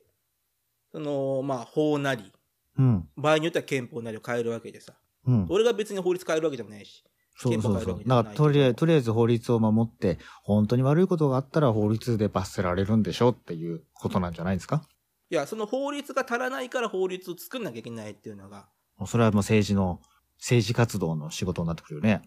[0.91, 2.31] その、まあ法なり、
[2.77, 3.09] うん。
[3.17, 4.93] 場合によっては憲法なりを変えるわけでさ。
[5.25, 5.45] うん。
[5.49, 7.03] 俺が別に法律変えるわけでもないし。
[7.39, 8.03] そうそうそう。
[8.05, 14.81] だからとりあえず、とりあえず法律を守って、本当に悪いことがあったら法律で罰せられるんでしょっていうことなんじゃないですか？
[15.29, 18.67] いや、その法律が足らないから法律を作んなきゃいけないっていうのが。
[19.05, 20.01] それはもう政治の、
[20.39, 22.21] 政治活動の仕事になってくるよね。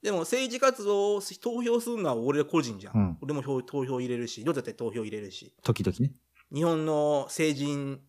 [0.00, 2.94] でも政治活動を投票するのは俺個人じゃん。
[2.94, 5.52] うん俺も票投票入れるし、どうだって投票入れるし。
[5.62, 6.12] 時々ね。
[6.54, 8.00] 日本の成人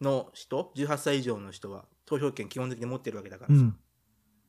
[0.00, 3.60] の人、18歳以上の人は投票権基本的に持ってるわけだからさ。
[3.60, 3.76] うん。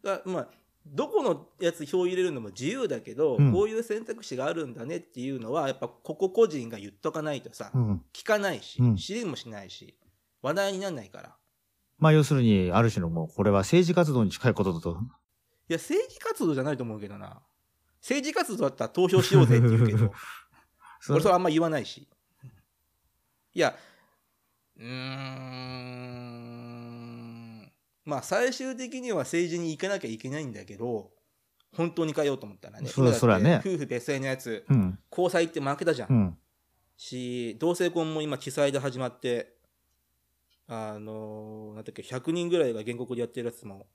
[0.03, 0.47] だまあ、
[0.85, 8.01] どこのやつ票入れるのも自由だけど、うんこういう選択肢があるんだねっていうのは、やっぱここ個人が言っとかないとさ、うん。
[8.13, 9.95] 聞かないし、うん知りもしないし、
[10.41, 11.35] 話題にならないから。
[11.99, 14.89] まあ要するに、ある種のもう、これは政治活動に近いことだと。
[14.89, 14.93] い
[15.69, 17.41] や、政治活動じゃないと思うけどな。
[18.01, 20.11] 政治活動だったら投票しようぜって言うけど、
[20.99, 22.07] そ俺それあんま言わないし。
[23.53, 23.75] いや、
[24.77, 26.42] うーん。
[28.05, 31.11] まあ最終的には政治に行かなきゃいけないんだけど、
[31.75, 32.87] 本当に変えようと思ったらね。
[32.87, 34.99] そそらね夫婦別姓のやつ、うん。
[35.11, 36.09] 交際って負けたじゃん。
[36.09, 36.37] うん。
[36.97, 39.55] し、同性婚も今地裁で始まって、
[40.67, 43.87] あのなんだっけ、100人ぐらいが原告でやってるやつも、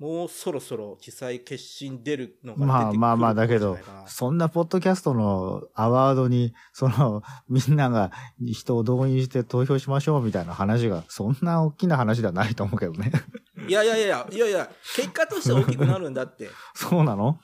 [0.00, 13.12] もうそろそろ地裁決心出るのが出てくるまあまあまあ、だけどそんなポッドキャストのアワードに、 その、みんなが人を動員して投票しましょうみたいな話が、そんな大きな話ではないと思うけどね。
[13.68, 16.48] いやいやいや、いやいや、結果として大きくなるんだって。
[16.74, 17.38] そうなの？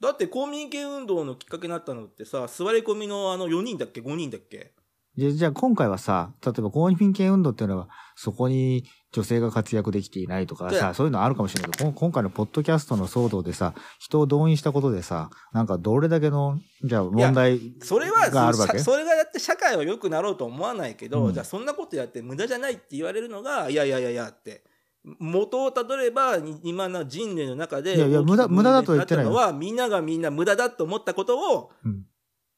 [0.00, 4.72] だって公民権運動のきっかけになったのってさ、座り込みのあの4人だっけ ?5 人だっけ？
[5.16, 18.78] じゃじゃあ今回はさ、例えば公民権運動っていうのは、そこに女性が活躍できていないとかでさ、そういうのあるかもしれないけど、こ今回のポッドキャストの騒動でさ、人を動員したことでさ、なんかどれだけの、じゃあ問題それはがあるわけ？
[18.78, 24.62] そそれがやって社会は良くなろうと思わないけど、うんじゃあそんなことやって無駄じゃないって言われるのが、いやいやいやいやって。
[25.04, 32.04] 元をたどれば、に今の人類の中で、いやいや無駄無駄だとは言ってないのは、みんながみんな無駄だと思ったことをうん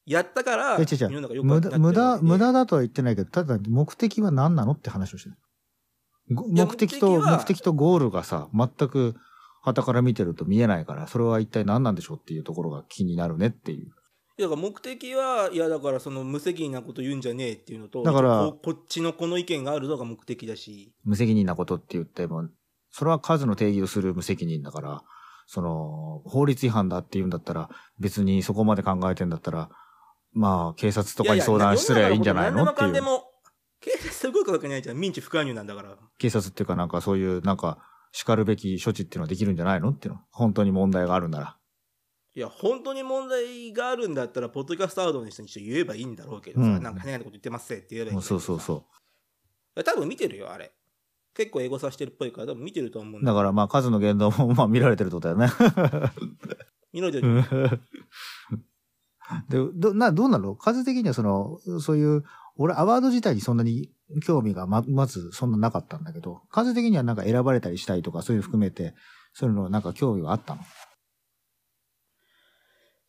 [0.05, 5.37] やったから、うの無駄、無駄、無駄だとは言ってないけど、ただ目的は何なのって話をしてる。
[6.29, 9.15] 目的と、目的は目的とゴールがさ、全く
[9.63, 13.93] 旗から見てると見えないから、それは一体何なんでしょうっていうところが気になるねっていう。
[14.39, 22.49] いやだから目的は、いやだからその無責任なこと言うんじゃねえっていうのと、だからここっちのこの意見があるのが目的だし、無責任なことって言っても、
[22.91, 25.03] それは数の定義をする無責任だから、
[25.47, 27.69] その、法律違反だって言うんだったら、
[27.99, 29.71] 別にそこまで考えてんだったら、
[30.33, 32.93] まあ、警察とかに相談すればいいんじゃないのっていう。
[33.81, 34.97] 警察すごいわけないじゃん。
[34.97, 35.97] 民事不介入なんだから。
[36.19, 37.79] 警察っていうかなんかそういう、なんか、
[38.13, 40.21] 叱るべき処置っていうのはできるんじゃないのっていうの。
[40.31, 41.57] 本当に問題があるなら。
[42.35, 48.87] いや、本当に問題があるんだったら、ポッドキャストアードの人に言えばいいんだろうけどさ、うんなんか変なこと言ってますって言えばいいんだけどさそうそうそ
[49.77, 49.85] う。
[49.85, 50.73] 多分見てるよ、あれ。
[51.35, 55.53] 結構エゴさしてるっぽいから、多分見てると思うんだからまあ数の言動もまあ見られてるってことだよね。
[56.93, 57.43] 見られてる。
[59.49, 60.57] で、ど、な、どうなの？
[60.57, 62.25] 数的にはその、そういう、
[62.57, 63.91] 俺アワード自体にそんなに
[64.27, 68.95] 興味がま、まずそんななかったんだけど、数的にはなんか選ばれたりしたいとかそういうの含めて、
[69.33, 70.61] そういうのなんか興味はあったの？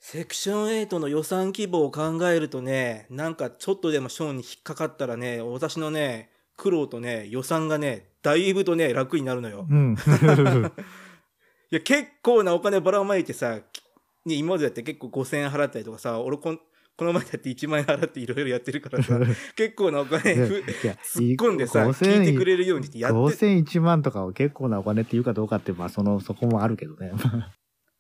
[0.06, 9.66] セクション8の予算規模を考えるとね、なんかちょっとでも賞に引っかかったらね、私のね、苦労とね、予算がね、だいぶとね、楽になるのよ。
[9.68, 9.96] うん。
[11.72, 13.82] いや、結構なお金ばらまいてさ、き
[14.26, 16.60] ね、今までだって結構5000円払ったりとかさ、俺こん、
[16.98, 19.18] この前だって1万円払っていろいろやってるからさ、
[19.56, 27.14] 結構なお金ふ突っ込んでさ、5000聞いてくれるようにしてやって、5000、1万とかは結構なお金っていうかどうかって、まあその、そこもあるけどね。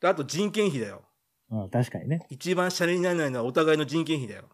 [0.03, 1.01] あと人件費だよ。
[1.53, 2.25] まあ確かにね。
[2.29, 4.49] 一番シャレにならないのはお互いの人件費だよ。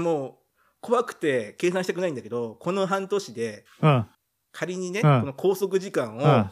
[0.00, 0.34] もう、
[0.80, 4.06] 怖くて計算したくないんだけど、この半年で、うん。
[4.52, 6.50] 仮にね、うんこの拘束時間をうん。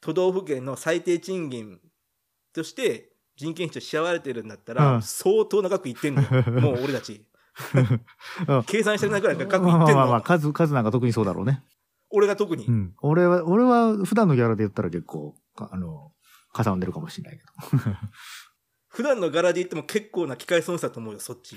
[0.00, 1.78] 都道府県の最低賃金
[2.54, 6.28] として人件費と支払われてるんだったら、うん相当 な額いってんのよ。
[6.60, 7.26] もう俺たち。
[8.48, 10.22] うん計算したくないくらい額いってんまあまあまあまあ、の。
[10.22, 11.62] 数、数なんか特にそうだろうね。
[12.10, 12.70] 俺が特にう。
[12.70, 12.94] ん。
[13.02, 16.12] 俺は、俺は普段のギャラで言ったら結構、かあの、
[16.52, 17.40] かさんでるかもしれない
[18.96, 21.54] 普段の柄で言っても結構な機械損失だと思うよ、そっち。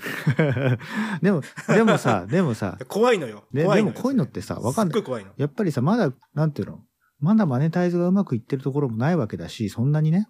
[1.22, 3.44] でも、でもさ、 でもさ、怖いのよ。
[3.50, 5.32] で怖いのよでもこういうのってさわかんないすっごい怖いの。
[5.38, 6.84] やっぱりさ、まだ、なんていうの？
[7.18, 10.28] まだマネタイズがうまくいってるところもないわけだし、そんなにね。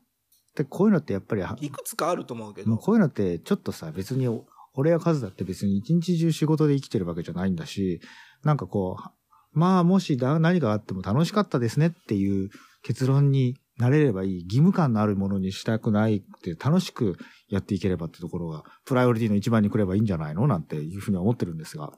[0.55, 2.77] で、こういうのってやっぱりは、いくつかあると思うけど。
[2.77, 4.29] こういうのってちょっとさ、別に、
[4.75, 8.01] 俺や数だって別に一日中仕事で生きてるわけじゃないんだし、
[8.45, 12.51] なんかこう、まあもしだ何があっても楽しかったですねっていう
[12.83, 14.43] 結論になれればいい。
[14.45, 17.17] 義務感のあるものにしたくないって楽しく
[17.49, 21.93] やっていければってところが、プライオリティの一番に来ればいいんじゃないのなんていうふうには思ってるんですが。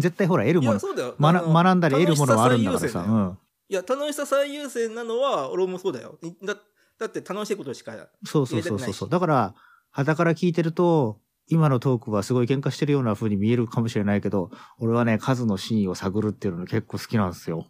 [0.00, 0.80] 絶対ほら、得るもの。
[0.80, 3.00] 学んだり得るものはあるんだからさ。
[3.00, 3.38] うん。
[3.68, 6.18] いや、楽しさ最優先なのは、俺もそうだよ。
[6.44, 6.56] だ
[6.98, 7.92] だって楽しいことしか。
[8.24, 9.54] そうそうそうそうだから、
[9.90, 11.20] 肌から聞いてると、
[11.50, 17.66] 今のトークはすごい喧嘩してるような風に見えるかもしれないけど、俺はね、数の真意を探るっていうの結構好きなんですよ。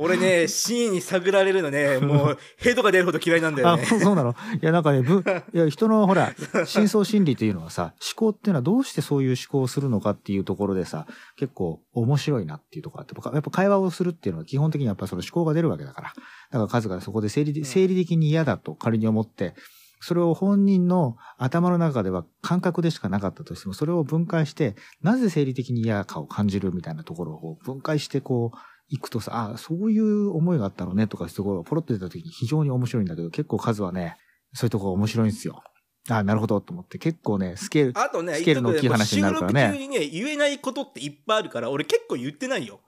[0.00, 3.84] 俺ね、真意に探られるのね、もう、ヘドが出るほど嫌いなんだよあ、ね。
[3.84, 4.34] そうなの？
[4.60, 6.32] いや、なんかね、ぶ、いや、人のほら、
[6.64, 11.06] 深層心理というのはさ、思考っていうのはどうしてそういう思考をするのかっていうところでさ、
[11.36, 16.12] 結構面白いなっていうところあって、やっぱ会話をするっていうのは基本的にやっぱその思考が出るわけだから。
[16.50, 19.54] だから数がそこで生理生理的に嫌だと仮に思って、
[20.00, 34.16] それを本人の頭の中では感覚でしかなかったとしても、それを分解して、なぜ生理的に嫌かを感じるみたいなところを分解してこう、行くとさ、あそういう思いがあったのねとかそういポロッと出た時に非常に面白いんだけど、結構数はね、
[34.52, 35.62] そういうとこ面白いんですよ。
[36.08, 42.80] あなるほどと思って、結構ね、スケール、あとね、スケールの大きい話になるからね収録中にね、言えないことっていっぱいあるから、俺結構言ってないよ。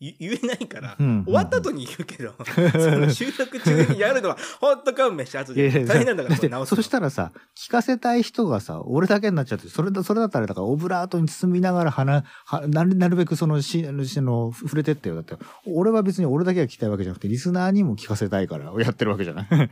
[0.00, 2.32] 言 言えないから、うん終わった後に言うけど、
[2.72, 5.84] その収録中にやるのは、ほんと勘弁して、後で。
[5.84, 15.16] 大変なんだから、って直すのそしたらさ、聞かせたい人がさ、俺だけになっちゃって、それだ、それだったら、だから、オブラートに包みながら話、はなる、なるべくその、し、あの、しあの触れてってよ。
[15.16, 15.36] だって、
[15.66, 19.46] 俺は別に俺だけが聞きたいわけじゃなくて、リスナーにも聞かせたいから、やってるわけじゃない。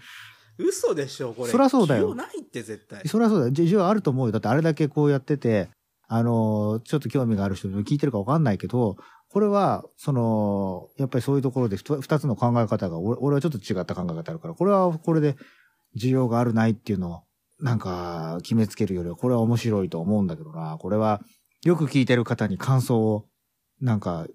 [0.59, 1.51] 嘘でしょ、これ。
[1.51, 3.07] そりゃそうだよないって、絶対。
[3.07, 3.53] それはそうだよ。
[3.53, 4.33] 需要あると思うよ。
[4.33, 5.71] だってあれだけこうやってて、
[6.09, 8.97] あの、ちょっと興味がある人聞いてるかわかんないけど、
[9.31, 15.37] これは、その、やっぱりそういうところで二つの考え方が、俺俺はちょっと違った考え方あるから、これはこれで
[15.97, 17.23] 需要があるないっていうのを、
[17.61, 20.79] なんか決めつけるよりは、これは面白いと思うんだけどな。
[20.79, 21.21] これは、
[21.65, 23.27] よく聞いてる方に感想を、
[23.81, 24.27] なんか、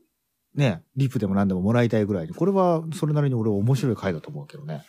[0.56, 4.84] ね、リプでも何でももらいたいぐらいに、これはそれなりに俺は面白い回だと思うけどね。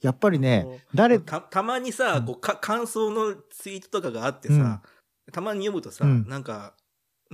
[0.00, 4.82] やっぱりね、誰、たたまにさ、うんこうか感想のツイートとかがあってさ、
[5.32, 6.74] たまに読むとさ、うんなんか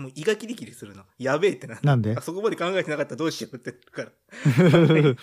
[0.00, 1.04] もう胃がキリキリするの。
[1.18, 2.16] やべえってななんで？
[2.16, 4.10] あそこまで考えてなかったらどうしようってから。
[5.10, 5.16] い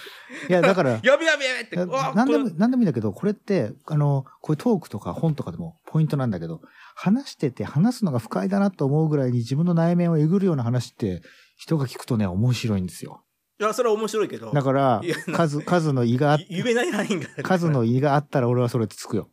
[0.49, 1.75] や、だから、 やべえやべえやべえって。
[1.77, 6.61] なんでも、なんでもいいんだけど、これって、あの、こういうトークとか本とかでもポイントなんだけど、
[6.95, 11.21] 話してて話すのが不快だなと思うぐらいに自分の内面をえぐるような話って、
[11.57, 13.23] 人が聞くとね、面白いんですよ。
[13.59, 14.51] いやそれは面白いけど。
[14.51, 15.01] だから
[15.33, 19.31] 数、数の胃があっ、 言えないラインが数の胃があったら俺はそれつくよ。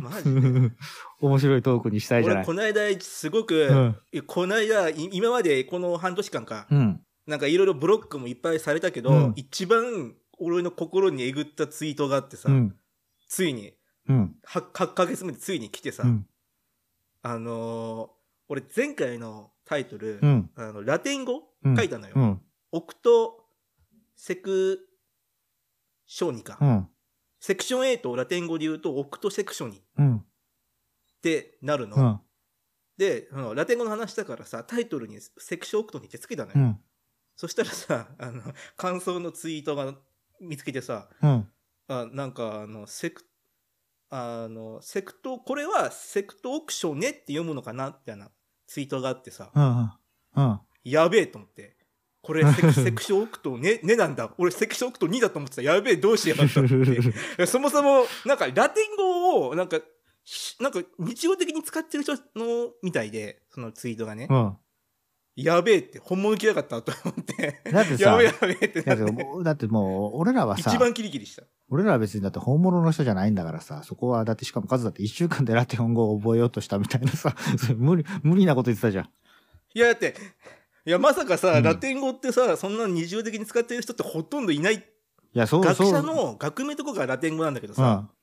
[0.00, 0.72] マジで？
[1.20, 2.42] 面白いトークにしたいじゃない。
[2.42, 4.22] 俺この間すごく、うん。
[4.26, 7.00] この間い今までこの半年間か、うん。
[7.26, 12.76] なんかいろいろブロックもいっぱいされたけど、うん一番俺の心にえぐったツイートがあってさ、うん。
[13.28, 13.72] ついに
[14.08, 14.36] うん。
[14.46, 16.26] 8, 8ヶ月目でついに来てさ、うん。
[17.22, 18.18] あのー
[18.50, 20.50] 俺前回のタイトル、うん。
[20.54, 21.42] あのラテン語？
[21.64, 22.14] うん書いたのよ。
[22.16, 22.40] うん。
[22.72, 23.44] オクト
[24.16, 24.78] セク
[26.06, 26.56] ショニか。
[26.60, 26.88] うん。
[27.40, 30.24] セクション8をラテン語で言うとオクトセクショニっうん。
[31.20, 31.96] てなるの。
[31.96, 32.20] うん。
[32.96, 36.54] で、そのラテン語の話だからさ、タイトルにセクションオクトにってつけたのよ。
[36.56, 36.80] うん。
[37.36, 38.42] そしたらさ、あの、
[38.76, 39.94] 感想のツイートが
[40.40, 41.48] 見つけてさ、うん。
[41.88, 43.24] あなんか、あの、セク、
[44.10, 48.30] あの、セクト、これはセクトオクションねって読むのかなみたいな
[48.66, 49.62] ツイートがあってさ、うん。
[49.62, 50.50] うん。
[50.50, 50.60] うん。
[50.84, 51.76] やべえと思って。
[52.22, 54.34] これセク、 セクションオクトね、ねなんだ。
[54.38, 55.62] 俺セクションオクト2だと思ってた。
[55.62, 57.46] やべえ、どうしようと思って。
[57.46, 59.82] そもそも、なんか、ラテン語を、なんか、し
[60.60, 64.26] なんか、日常的に使ってる人の、みたいで、そのツイートがね。
[64.30, 64.56] うん。
[65.36, 67.60] やべえって、本物来やがったと思って。
[67.70, 69.04] だってさ やべえやべえってだって
[69.44, 71.44] だってもう、俺らはさ一、番キリキリした。
[71.70, 77.36] 俺らは別にだって本物の人じゃないんだからさ、そこはだってしかも数だって一週間でラテン語を覚えようとしたみたいなさ、
[77.76, 79.10] 無理、無理なこと言ってたじゃん。
[79.74, 80.16] いや、だって、
[80.86, 84.76] いや、まさかさ、うんラテン語ってさ、そんな日常的に使ってる人ってほとんどいない。
[84.76, 84.80] い
[85.34, 85.92] や、そう学そう。
[85.92, 88.17] 者の学名とかがラテン語なんだけどさ、うん。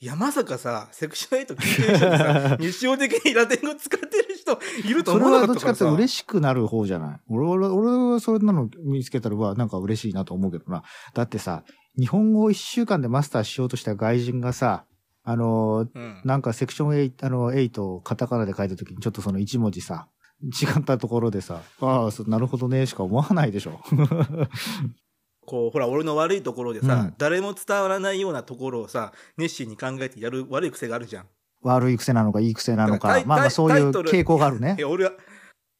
[0.00, 5.84] いや、まさかさ、セクシュアルエイト聞いてるさ、 日常的にラテン語使ってる人いるとそれ思わなはどっちかって。
[5.84, 7.20] 嬉しくなる方じゃない？
[7.28, 10.82] 俺、俺、俺はそれなの見つけたら、はなんか嬉しいなと思うけどな。
[11.14, 11.64] だってさ、
[11.98, 14.84] 日本語を一週間でマスターしようとした外人がさ、
[15.22, 16.20] あのー、うん。
[16.24, 20.08] なんかセクション8、あの、8をカタカナで書いたときにちょっとその一文字さ、
[20.42, 23.80] 違ったところでさ、ああ、そうなるほどね、しか思わないでしょ。
[25.44, 31.26] こう、ほら、俺の悪いところでさ、うん誰も伝わらないようなところをさ、熱心に考えてやる悪い癖があるじゃん。
[31.62, 35.12] 悪い癖なのかいい癖なのだかまあまあそういう傾向があるね俺は、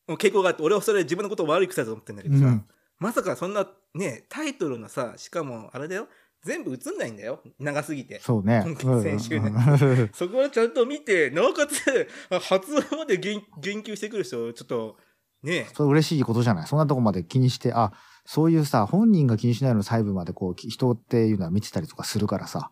[0.07, 2.65] もう傾向があって、俺はそれ自分のことを悪い癖だと思ってんだけどさ、うん
[2.99, 6.09] まさかそんな、ね、タイトルのさ、しかも、あれだよ、
[6.43, 7.41] 全部映んないんだよ。
[7.59, 8.21] 長すぎて。
[8.21, 8.65] そうね。
[8.81, 12.09] 今先週ねうんそこはちゃんと見て、なおかつ、
[12.41, 14.97] 発音まで言言及してくる人、ちょっと、
[15.43, 16.67] ねそれ嬉しいことじゃない。
[16.67, 17.93] そんなとこまで気にして、あ、
[18.25, 22.70] そういうさ、本人が気にしないの細部までこう、き人っていうのは見てたりとかするからさ、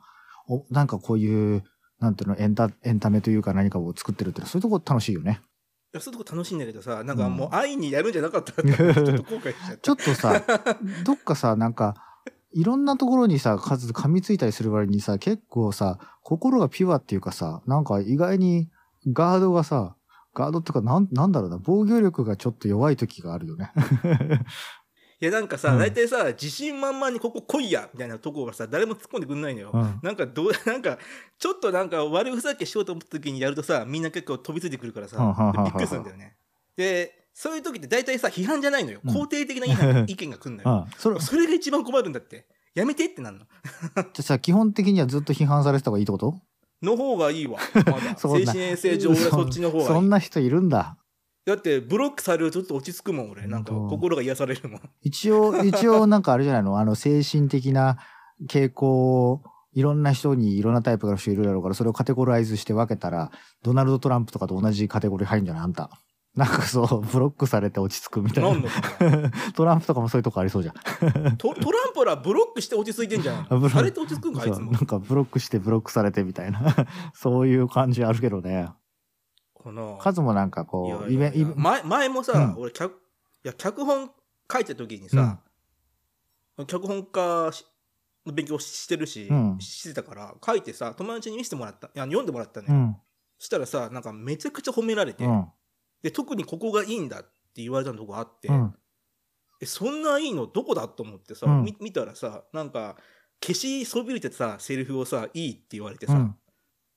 [0.48, 1.62] おなんかこういう、
[2.00, 5.40] なんていうの、エンタ、エンタメというか何かを作ってるってのは、そういうとこ楽しいよね。
[5.94, 9.76] いやそういうとこ楽しいんだけどさ、なんかもううん愛にやるんじゃなかったって、ちょっと後悔しちゃった。
[9.82, 10.42] ちょっとさ、
[11.04, 11.94] どっかさ、なんか、
[12.54, 18.70] いろんなところにさ、数噛みついたりする割にさ、結構さ、心がピュアっていうかさ、なんか意外に
[19.06, 19.96] ガードがさ、
[20.34, 23.70] ガードっていうか、なん、なんだろうな、防御力がちょっと弱い時があるよね。
[25.22, 29.70] いや、なんかさ、うん大体さ、自信満々にここ来いやみたいなとこがさ、誰も突っ込んでくんないのよ。
[29.72, 30.98] うんなんか、どう、 なんか、
[31.38, 36.34] ちょっとなんか悪ふざけしようと思った時にやるとさ、みんな結構飛びついてくるからさ、びっくりするんだよね。
[36.76, 38.98] で、そういう時って大体さ、批判じゃないのよ。
[39.04, 40.86] うん肯定的な意見意見が来るのよ。
[40.86, 40.92] うん。
[40.98, 42.46] それ、それが一番困るんだって。
[42.74, 43.44] やめてってなんの。
[43.94, 46.34] じゃあさ、基本的にはずっと批判されてた方がいいってこと？
[46.82, 47.60] の方がいいわ。
[47.86, 49.88] ま精神衛生上、俺はそっちの方がいい。
[49.88, 50.96] そんな人いるんだ。
[51.44, 53.46] だって、ブロックされるとちょっと落ち着くもん、俺。
[53.48, 54.80] なんか、心が癒されるもん。
[55.02, 56.78] 一応、 一応なんかあれじゃないの？
[56.78, 57.98] あの、精神的な
[58.48, 59.42] 傾向を、
[59.74, 63.30] いろんな人にいろんなタイプの人いるだろうから、それをカテゴライズして分けたら、
[63.62, 65.62] ドナルド・トランプとかと同じカテゴリー入るんじゃない？
[65.64, 65.90] あんた。
[66.36, 68.68] なんかそう、ブロックされて落ち着くみたいなんな？
[69.20, 71.36] の トランプとかもそういうとこありそうじゃん。
[71.36, 73.46] トトランプらブロックして落ち着いてんじゃん。
[73.70, 74.78] されて落ち着くんか、あいつもな。
[74.80, 76.60] んかブロックしてブロックされてみたいな。
[77.14, 78.68] そういう感じあるけどね。
[79.62, 82.94] この数もなんかこう、イベント、前前もさ、うん俺脚、
[83.44, 84.10] いや、脚本
[84.50, 85.40] 書いた時にさ、
[86.66, 87.64] 脚本家し
[88.26, 92.74] の勉強してるし、うんしてたから、書いてさ、友達に見せてもらった、いや読んでもらったのよ。
[92.74, 92.96] うん。
[93.38, 95.46] そしたらさ、なんかめちゃくちゃ褒められて、うん。
[96.02, 98.74] で、特にここがいいんだって言われたとこあって、うん。
[99.60, 101.46] え、そんないいのどこだと思ってさ、
[101.80, 102.96] 見たらさ、なんか、
[103.40, 106.36] 消しそびれてさ、セリフをさ、いいって言われてさ、うん。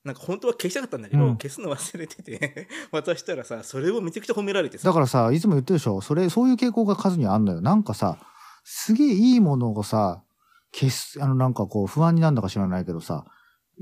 [0.06, 1.36] なんか本当は消したかったんだけど、うん。
[1.36, 4.78] 消すの忘れてて、 渡したらさ、それをめちゃくちゃ褒められて。
[4.78, 6.00] さ、だからさ、いつも言ってるでしょ。
[6.00, 7.60] それ、そういう傾向が数にあんのよ。
[7.60, 8.18] なんかさ、
[8.62, 10.22] すげえいいものをさ、
[10.72, 13.24] 消す、あのなんかこう不安になんだか知らないけどさ、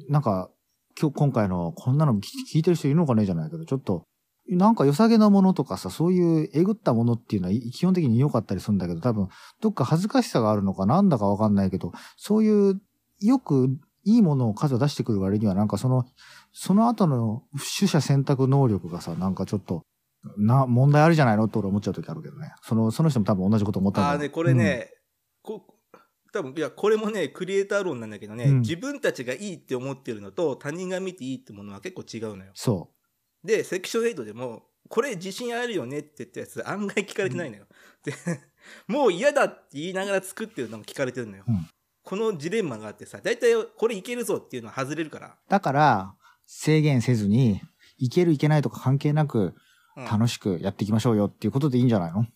[0.09, 0.51] なんか、
[0.99, 2.21] 今日、今回のこんなの聞
[2.51, 4.07] 聞いてる人いるのかねじゃないけど、ちょっと、
[4.49, 9.29] なんか良さげなものとかさ、そういうえぐったものっていうのは基本的に良かったりするんだけど、多分、
[9.61, 12.81] どっか恥ずかしさがあるのかなんだかわかんないけど、そういう、
[13.21, 16.05] よくいいものを数を出してくる割には、なんかその、
[16.53, 19.83] その後の取捨選択能力がさ、なんかちょっと、
[20.39, 22.55] な、問題あるじゃないのって俺は思っちゃう時あるけどね。
[22.63, 24.91] その、その人も多分同じこと思ったんだああね、これね、
[25.43, 25.63] こ
[26.33, 32.51] 多分いや、これもね、クリエイター論なんだけどね、うん自分たちがいいって思ってるのと、他人が見ていいってものは結構違うのよ。
[32.55, 32.91] そ
[33.45, 37.67] で、セクション8でも、これ自信あるよねって言ったやつ、案外聞かれてないのよ。
[38.05, 38.13] で、
[38.89, 41.45] もう嫌だって言いながら作ってるのも聞かれてるのよ。
[41.47, 41.69] うん
[42.05, 45.29] このジレンマがあってさ、大体これいけるぞっていうのは外れるから。
[45.29, 45.31] う。
[45.49, 46.15] だから、
[46.47, 47.61] 制限せずに、
[47.99, 49.55] いけるいけないとか関係なく、うん
[49.97, 52.27] 楽しくやっていきましょうよっていうことでいいんじゃないの？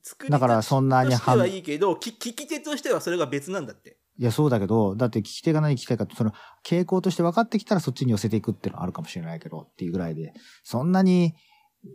[0.00, 3.96] 作りだからそんなにとしてはいいけど、き聞き手としてはそれが別なんだって。
[4.16, 6.32] いや、そうだけど、だって聞き手が何聞きたいかって、その、
[6.64, 10.32] 傾向として分かってきたらそっちに寄せていくっていうのはあるかもしれないけど、っていうぐらいで、
[10.62, 11.34] そんなに、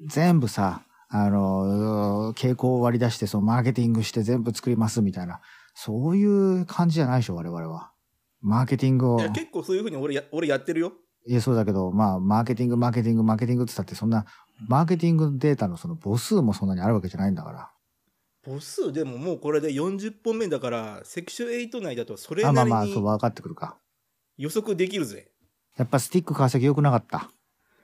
[0.08, 5.40] 全部さ、あの、傾向を割り出して、そのマーケティングして全部作りますみたいな、
[5.74, 6.26] そうい
[6.62, 7.92] う感じじゃないでしょ、我々は。
[8.42, 9.20] マーケティングを。
[9.20, 10.94] いや結構そういうふうに俺や俺やってるよ。
[11.26, 14.26] いや、そうだけど、まあ、マーケティング、マーケティング、マーケティングって言ったって、そんな、
[14.68, 17.72] マーケティングデータのその母数もそんなにあるわけじゃないんだから。
[18.46, 23.78] 母数でももうこれで40本目だから、セクション8内だとそれあ、まなりあまあ、そう、に分かってくるか。
[24.38, 25.32] 予測できるぜ。
[25.78, 27.32] やっぱスティック川崎良くなかった。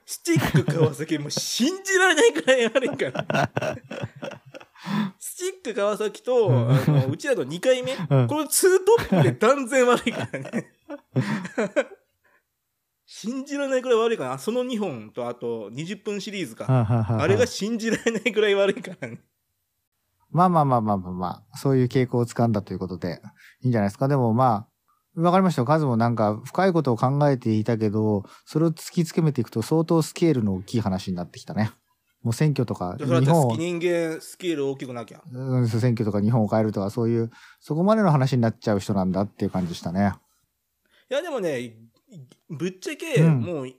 [0.04, 3.50] スティック川崎もう信じられないくらい悪いから。
[5.40, 8.70] スティック川崎と、あのうちらの2回目、うんこのツー
[9.08, 10.70] トップで断然悪いからね。
[13.06, 16.66] 信じられないくらい悪いから、その2本とあと20分シリーズか。
[16.68, 19.20] ああれが信じられないくらい悪いからね。
[20.30, 23.20] まあまあまあまあまあまあ、そういう傾向をつかんだということで、
[23.62, 24.08] いいんじゃないですか？
[24.08, 24.68] でもま
[25.16, 25.66] あ、わかりましたよ。
[25.66, 31.72] カズもなんか深いことを考えていたけど、それを突きつけめていくと相当スケールの大きい話になってきたね。
[32.22, 35.22] もう選挙とか、日本を人間スケール大きくなきゃ。
[35.32, 40.14] うん選挙とか日本を変えるとか、そういう、そこまでの話になっちゃう人なんだっていう感じでしたね。
[41.10, 41.72] いやでもね、い
[42.48, 43.78] ぶっちゃけ、うんもう、い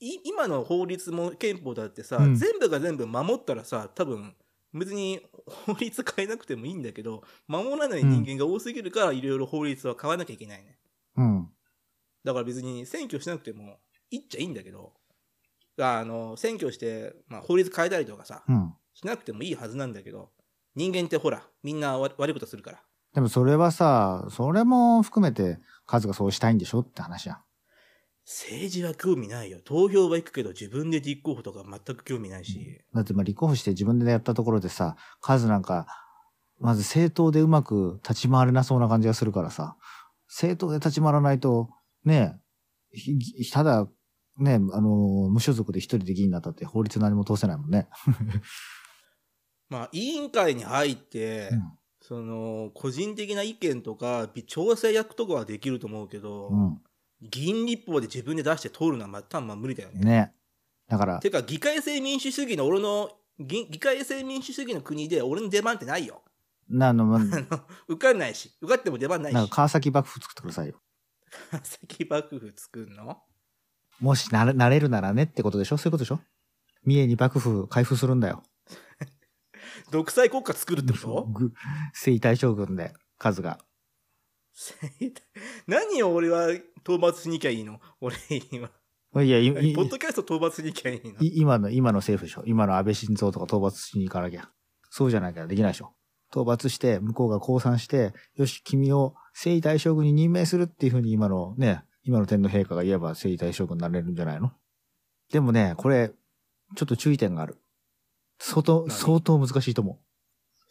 [0.00, 4.34] 今の法律も憲法だってさ、うん全部が全部守ったらさ、多分、
[4.72, 5.20] 別に
[5.66, 10.78] 法律変えなくてもいいんだけど、守らない人間が多すぎるから、いろいろ法律は変わらなきゃいけないね。
[11.16, 11.48] うん。
[12.24, 13.78] だから別に選挙しなくても
[14.10, 14.94] いいっちゃいいんだけど、
[15.82, 18.74] あの、選挙して、まあ、法律変えたりとかさ、うん。
[18.94, 20.30] しなくてもいいはずなんだけど、
[20.74, 22.82] 人間ってほら、みんな悪悪いことするから。
[23.14, 27.38] でもそれはさ、それも含めて、カズがそうしたいんでしょって話やん。
[28.24, 29.60] 政治は興味ないよ。
[29.64, 32.80] 投票は行くけど自分で立候補とか全く興味ないし。
[32.94, 35.86] だってまあ立候補して自分でやったところでさ、数なんか、
[36.60, 39.76] まず政党でうまく立ち回れなそうな感じがするからさ、
[40.28, 41.70] 政党で立ち回らないと、
[42.04, 42.38] ね
[42.94, 43.88] え、ひただ、
[44.38, 47.88] ねえ、あの、無所属で一人で議員になったって法律何も通せないもんね。
[49.68, 56.50] まあ、委員会に入って、うんその、個人的な意見とか、び調整役とかはできると思うけど、
[57.20, 59.98] 議員立法で自分で出して通るのはまたまあ無理だよね。
[60.00, 60.08] うん。
[60.08, 60.34] ね
[60.88, 66.22] だから、てか、議会制民主主義の俺の、議議会制民主主義の国で俺の出番ってないよ。
[66.68, 67.26] なあの、まあ の
[67.88, 69.34] 受かんないし、受かっても出番ないし。
[69.34, 70.80] なんか川崎幕府作ってくださいよ。
[71.62, 73.22] 先幕府作るの？
[74.00, 75.76] もしなれなれるならねってことでしょ？
[75.76, 76.20] そういうことでしょ？
[76.84, 78.42] 三重に幕府開封するんだよ。
[79.92, 81.24] 独裁国家作るってこと？
[81.26, 81.52] ぐ
[81.92, 83.58] 征夷大将軍で、数が。
[85.66, 87.80] 何を俺は討伐しに行きゃいいの？
[88.00, 88.16] 俺
[88.50, 88.70] 今。
[89.24, 91.20] いや、いいポッドキャスト討伐しに行きゃいいの？
[91.20, 92.44] い今の、今の政府でしょ？
[92.46, 94.50] 今の安倍晋三とか討伐しに行かなきゃ。
[94.90, 95.92] そうじゃなきゃできないでしょ？
[96.30, 104.52] 討伐して、向こうが降参して、よし、君を征夷大将軍に任命するっていうふうに今のね、今の天皇陛下が言えば征夷大将軍になれるんじゃないの？
[105.32, 106.10] でもね、これ、
[106.76, 107.58] ちょっと注意点がある。
[108.38, 108.90] 相当、何？
[108.90, 109.98] 相当難しいと思う。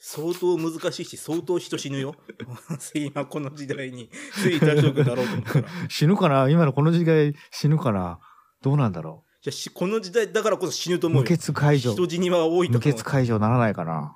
[0.02, 2.16] 相当難しいし、相当人死ぬよ。
[2.96, 5.60] 今この時代に、つい大将軍だろうと思ったら。
[5.62, 6.50] い 死ぬかな？
[6.50, 8.20] 今のこの時代死ぬかな？
[8.62, 11.30] どうなんだろやしこの時代だからこそ死ぬとう思うよ。
[11.30, 11.94] 無血解除。
[11.94, 12.94] 人死には多いと無思う。
[12.94, 14.16] 血解除ならないかな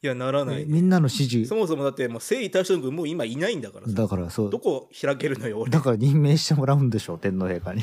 [0.00, 0.64] いや、ならない。
[0.66, 1.56] みんなの支持そ。
[1.56, 3.92] もそもだってもう征夷大将軍もう今いないんだからさ。
[3.92, 4.60] だからそうど。
[4.60, 5.70] こ開けるのよ、俺。
[5.70, 7.82] だから任命してもらうんでしょ天皇陛下に。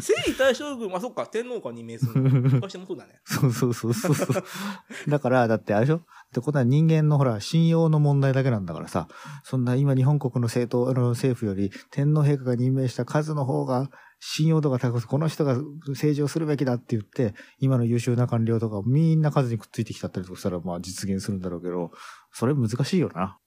[0.00, 2.28] 征夷大将軍、あ、そっか、天皇か任命するの。
[2.40, 3.20] 昔もそうだね。
[3.24, 4.44] そうそうそうそうそう。
[5.08, 5.98] だから、だってあれでしょ？
[5.98, 6.00] っ
[6.34, 9.06] てことは人間のほら、信用の問題だけなんだからさ、
[9.44, 13.88] そんな今日本国の政党、あの政府より天皇陛下が任命した数の方が
[14.26, 15.56] 信用度が高く、この人が
[15.88, 21.90] 政治をするべきだって言って、今の優秀な官僚とかみんな数にくっついてきちゃったりとかしたら、まあ実現するんだろうけど、
[22.32, 23.38] それ難しいよな。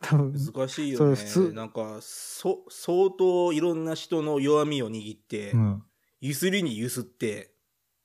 [0.00, 1.16] 多分、難しいよね。
[1.16, 5.82] それ普通なんか、そ、相当いろんな人の弱みを握って、うん。
[6.20, 7.54] ゆすりにゆすって、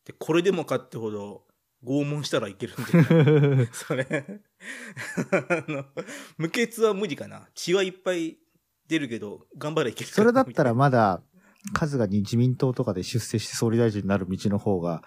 [0.06, 1.46] で、これでもかってほど
[1.84, 3.68] 拷問したらいけるんだよ。
[3.74, 4.06] それ。
[5.32, 5.86] あの、
[6.38, 7.50] 無血は無理かな。
[7.56, 8.38] 血はいっぱい
[8.88, 11.24] 出るけど、頑張れいけるそれだったらみまだ、
[11.74, 15.02] 数がに自民党とかで出世して総理大臣になる道の方が、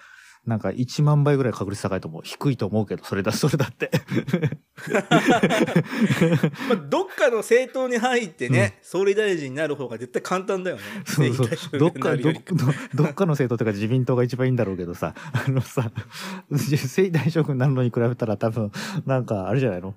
[0.46, 2.22] なんか1万倍ぐらい確率高いと思う。
[2.24, 3.90] 低いと思うけど、それだ、 それだって。
[6.68, 10.82] まあ、どっかの政党に入ってね、総理大臣になる方が絶対簡単だよね。
[11.04, 11.78] そうそう。
[11.78, 12.40] どっか、どど
[12.94, 15.92] どっかの政党とか自民党が一番いいんだろうけどさ、 あのさ、
[16.56, 18.72] 征夷大将軍になるのに比べたら多分、
[19.04, 19.94] なんか、あれじゃないの？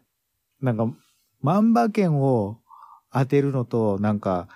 [0.62, 0.94] なんか、
[1.42, 2.60] 万馬券を
[3.14, 4.50] 当てるのと、なんか、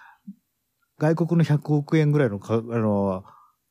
[0.99, 3.23] 外国の100億円ぐらいのか、あの、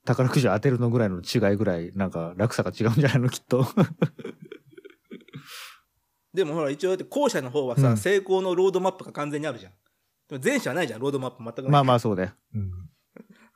[0.05, 3.66] 宝くじを当てるのぐらいの違いぐらい、なんか、落差が違うんじゃないのきっと。
[6.33, 9.72] でもほら、一応だって後者の方はさ、うん成功のロードマップが完全にあるじゃん。
[10.29, 11.70] でも前者はないじゃん、ロードマップ全くない。
[11.70, 12.35] まあまあそうね。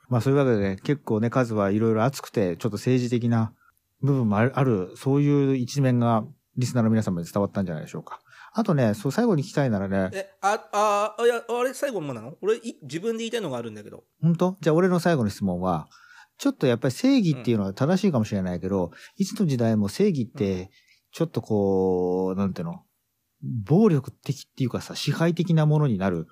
[0.09, 3.53] まあそういうわけでね、結構ね、数はいろいろ熱くて、ちょっと政治的な
[4.01, 6.25] 部分もある、あるそういう一面が
[6.57, 8.19] リスナーの皆様に伝わったんじゃないでしょうか。
[8.53, 12.35] あとね、そう最後に聞きたいならね、え、あ、あ、あ、いや、あれ最後もなの？
[12.41, 14.03] 俺、い自分で言いたいのがあるんだけど。
[14.21, 14.57] 本当？
[14.59, 15.87] じゃあ俺の最後の質問は、
[16.37, 20.69] ちょっとやっぱり正義っていうのは正しいかもしれないけど、いつの時代も正義って、
[21.13, 22.81] ちょっとこう、なんていうの、
[23.41, 26.27] 暴力的っていうかさ、支配的なものになる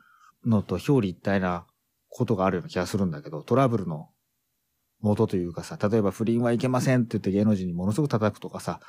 [0.46, 1.66] のと表裏一体な
[2.10, 4.10] ことがあるような気がするんだけど、トラブルの
[5.00, 8.82] 元というかさ、例えば不倫はいけませんって言って芸能人にものすごく叩くとかさ、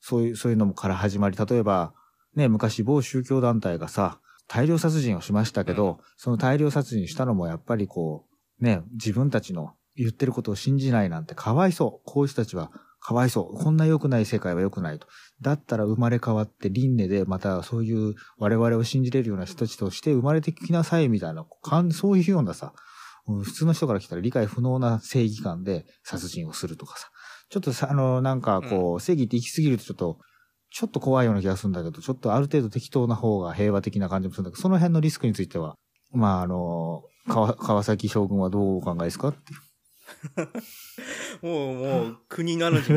[0.00, 1.92] そういう、そういうのもから始まり、例えば、
[2.34, 8.26] ね、昔某宗教団体がさ、大量殺人をしましたけど、その大量殺人したのもやっぱりこ
[8.60, 12.10] う、ね、自分たちの言ってることを信じないなんてかわいそう。
[12.10, 12.70] こういう人たちは
[13.00, 13.56] かわいそう。
[13.56, 15.06] こんな良くない世界は良くないと。
[15.40, 21.44] だったら生まれ変わって輪廻でまたそういう我々を信じれるような人たちとして生まれてきなさいみたいな、
[21.92, 22.88] そういうようなさ、うん
[23.42, 27.10] 普通の人から来たら理解不能な正義感で殺人をするとかさ。
[27.50, 30.18] ちょっとさ、あの、なんかこう、正義って行き過ぎるとちょっと、
[30.70, 35.74] ちょっと怖いような気がするんだけど、ちょっとある程度適当な方が平和的な感じもするんだけど、その辺のリスクについては、
[36.12, 39.28] まあ、あの、川川崎将軍はどうお考えですか？
[39.28, 39.60] っていう。
[41.46, 42.90] もう、もう、国の話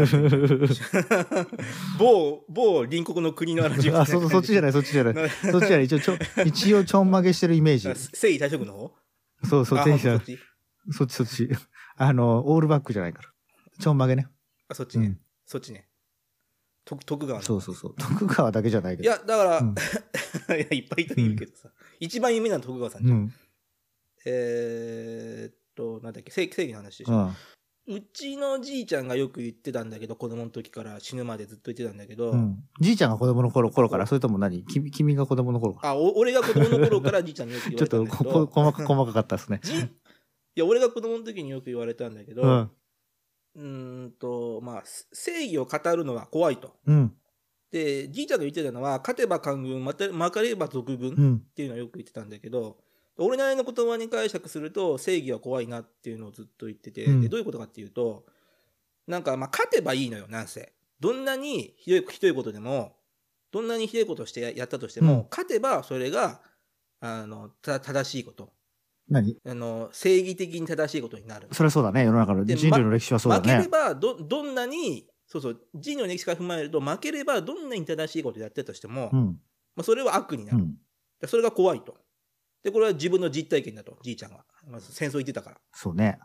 [1.99, 5.13] 某、某隣国の国の話あ、そ、そっちじゃない、そっちじゃない。
[5.13, 5.85] な そっちじゃない。
[5.85, 7.95] 一応、ちょ、一応ちょんまげしてるイメージあ。
[7.95, 8.91] 征夷大将軍の方？
[9.43, 10.19] そう、そっあちじゃない。
[10.19, 10.39] そっち？
[10.91, 11.49] そっちそっち。
[11.97, 13.29] あの、オールバックじゃないから。
[13.79, 14.27] ちょんまげね。
[14.69, 15.19] あ、そっちねうん。。
[15.45, 15.87] そっちね。
[16.91, 17.45] 徳徳川の。
[17.45, 17.95] そうそうそう。
[17.95, 19.09] 徳川だけじゃないけど。
[19.09, 19.75] いや、だから、うん い
[20.49, 21.69] や、いっぱいいるけどさ。
[21.99, 23.17] 一番有名なのは徳川さんじゃん。
[23.17, 23.33] うん。
[24.25, 27.13] えーっと、なんだっけ、正義正義の話でしょ。
[27.13, 27.17] う
[27.93, 27.95] ん。
[27.95, 32.63] うちのじいちゃんがよく言ってたんだけど、子供の時から死ぬまでずっと言ってたんだけど、うん。
[32.81, 34.63] じいちゃんが子供の頃頃から、それとも何？
[34.65, 35.89] 君、君が子供の頃から？
[35.91, 39.61] あ、お俺が子供の頃からじいちゃんによく言わちょっとれたんだけ こ、 こ、ど、細か、細かかったですね。
[39.63, 39.79] じい
[40.55, 42.71] や、俺が子供の時によく言われたんだけど、うん。
[43.55, 46.75] うーんと、まあ、正義を語るのは怖いと。
[46.85, 47.13] うん。
[47.71, 51.39] で、じいちゃんが言ってたのは、勝てば官軍、また負かれば賊軍っうん。
[51.55, 52.77] ていうのをよく言ってたんだけど、
[53.17, 58.25] 俺なりの言葉に解釈すると、正義は怖いなっていうのをずっと言ってて、うんでどういうことかっていうと、
[59.07, 60.73] なんか、まあ、勝てばいいのよ、なんせ。
[60.99, 62.95] どんなにひどい、ひどいことでも、
[63.51, 66.41] どんなにひどいことをしてややったとしても、うん勝てばそれが、
[66.99, 68.53] あの、た正しいこと。
[69.09, 69.37] 何？
[69.45, 71.47] あの、正義的に正しいことになる。
[71.51, 72.03] それはそうだね。
[72.03, 73.67] 世の中ので人類の歴史はそうだ負けれね。
[73.67, 79.39] ばど、どんなに、そうそう、人類の歴史から踏まえると、負ければどんなに正しいことやってたとしても、まうん。
[79.77, 80.57] あ、それは悪になる。
[80.59, 80.75] うん。
[81.19, 81.95] でそれが怖いと。
[82.63, 84.45] で、これは自分の実体験だと、じいちゃんが。
[84.67, 85.57] まず戦争行ってたから。
[85.73, 86.19] そうね。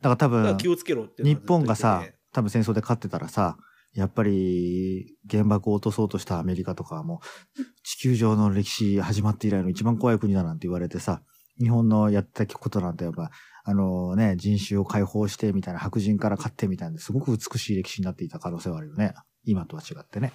[0.00, 3.56] だから多分気、をつけろって日本がさ、多分戦争で勝ってたらさ、
[3.94, 11.22] やっぱり原爆を落とそうとしたアメリカとかはもう地球上の歴史始まって以来の一番怖い国だなんて言われてさ、
[11.60, 13.30] 日本のやったことなんてやっぱ、
[13.64, 19.14] あのね、人種を解放してみたいな白人から勝ってみたいなすごく美しい歴史になっていた可能性はあるよね。
[19.44, 20.32] 今とは違ってね。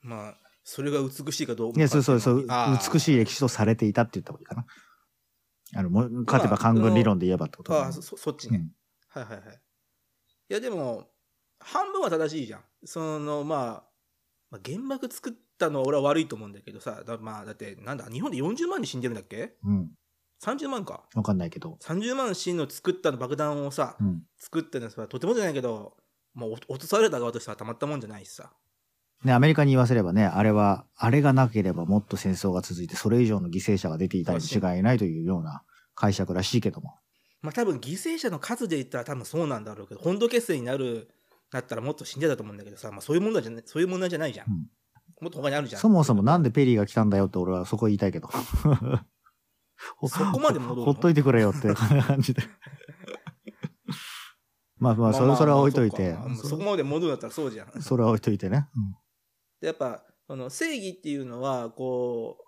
[0.00, 0.34] まあ、
[0.64, 2.46] それが美しいかどうかいや、そうそうそう、
[2.92, 3.14] 美しい。
[3.14, 4.66] い歴史とされていたって言った方がいいかな。
[5.74, 8.58] あの、もう勝てば官軍理論で言えばってことだねああ、そそそっちね。
[8.58, 8.72] うん
[9.08, 9.60] はいはいはい。
[10.50, 11.08] いや、でも、
[11.58, 12.64] 半分は正しいじゃん。
[12.84, 13.90] その、まあ、
[14.50, 19.56] まあ、原爆作ったのは俺は悪いと思うんだけどさ、だまあ、だって、なんだ、日本で40万人死んでるんだっけ？
[19.64, 19.90] うん。
[20.42, 21.04] ?30 万か。
[21.14, 21.78] わかんないけど。
[21.82, 24.22] 30万死んの作ったの爆弾をさ、うん。
[24.38, 25.96] 作ったのはとてもじゃないけど、
[26.34, 28.52] まあ、落落とされた側としてはたまったもんじゃないしさ。
[29.24, 35.62] ね、アメリカに言わせればね、あれは、あれがなければもっと戦争が続いて、それ以上の犠牲者が出ていたに違いないというような
[35.94, 36.96] 解釈らしいけども。
[37.40, 41.08] まあ多分犠牲者の数で言ったら多分そうなんだろうけど、本土決戦になる、
[41.50, 44.46] なったらもっと死んでたと思うんだけどさ、まあそういう問題じゃない、そういう問題じゃないじゃん。
[44.50, 44.66] うん
[45.20, 45.80] もっと他にあるじゃん。
[45.80, 48.28] そもそもなんでペリーが来たんだよって俺はそこ言いたいけど。
[49.96, 50.84] ほそこまで戻るの？
[50.84, 52.42] ほっといてくれよって感じで。
[54.78, 56.36] まあまあ、それそれは置いといてまあ。
[56.36, 57.82] そこまで戻るんだったらそうじゃん。
[57.82, 58.68] それは置いといてね。
[59.60, 62.46] でやっぱ、その正義っていうのは、こう、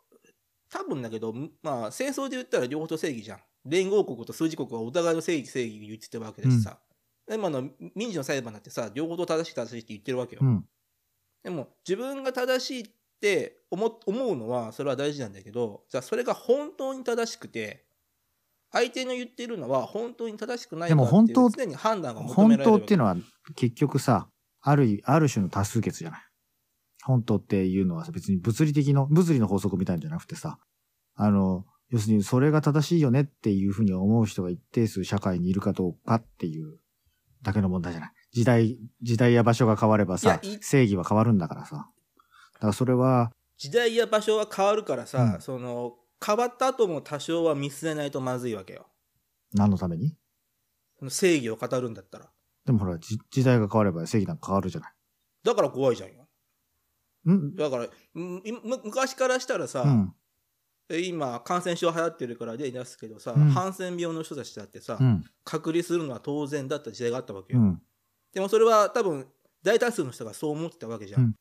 [0.70, 3.40] 多分だけど、まあ戦争で言ったら両方と正義じゃん。
[3.64, 6.78] 連合国と数字国はお互いの正義正義言ってたわけだしさ。
[7.26, 10.40] で今の民事の裁判だってさ、両方と正しい正しいって言ってるわけよ。
[10.42, 10.48] うん。
[10.48, 10.68] うん。
[11.42, 17.84] でも自分が正しいって思思うのはそれは大事なんだけどじゃあそれが本当に正しくて
[18.70, 23.16] 相手の言ってるのは本当に正しくないかっていう常に判断が求め本られるわけ当っていうのは
[23.56, 24.28] 結局さ、
[24.60, 26.20] ある、ある種の多数決じゃない？
[27.02, 30.58] 本当っていうのはさ別に物理的の、物理の法則みたいじゃなくてさ、
[31.14, 36.78] あの、要するにそれが正しいよねっていうふうに思う人が一定数社会にいるかどうかっていう
[37.40, 38.10] だけの問題じゃない？
[38.32, 41.88] 時代、時代や場所が変わればさ正義は変わるんだからさ。
[42.58, 48.88] だからそれは、時代や場所は変わるからさ、うんその変わった後も多少は見据えないとまずいわけよ
[49.54, 50.16] 何のために？
[51.08, 52.28] 正義を語るんだったら。
[52.66, 54.92] でもほら、じ時代が変われば正義なんか変わるじゃない。
[55.44, 56.28] だから怖いじゃんよ。
[57.32, 57.54] ん？
[57.54, 60.14] だから、昔からしたらさ、うん。
[60.90, 65.24] え今感染症流行ってるから例に出すけどさ、うんハンセン病の人たちだってさ、うん。
[65.44, 67.60] 隔離するのは当然だった時代があったわけよ。
[67.60, 67.82] うん。
[68.34, 69.26] でもそれは多分
[69.62, 71.34] 大多数の人がそう思ってたわけじゃん。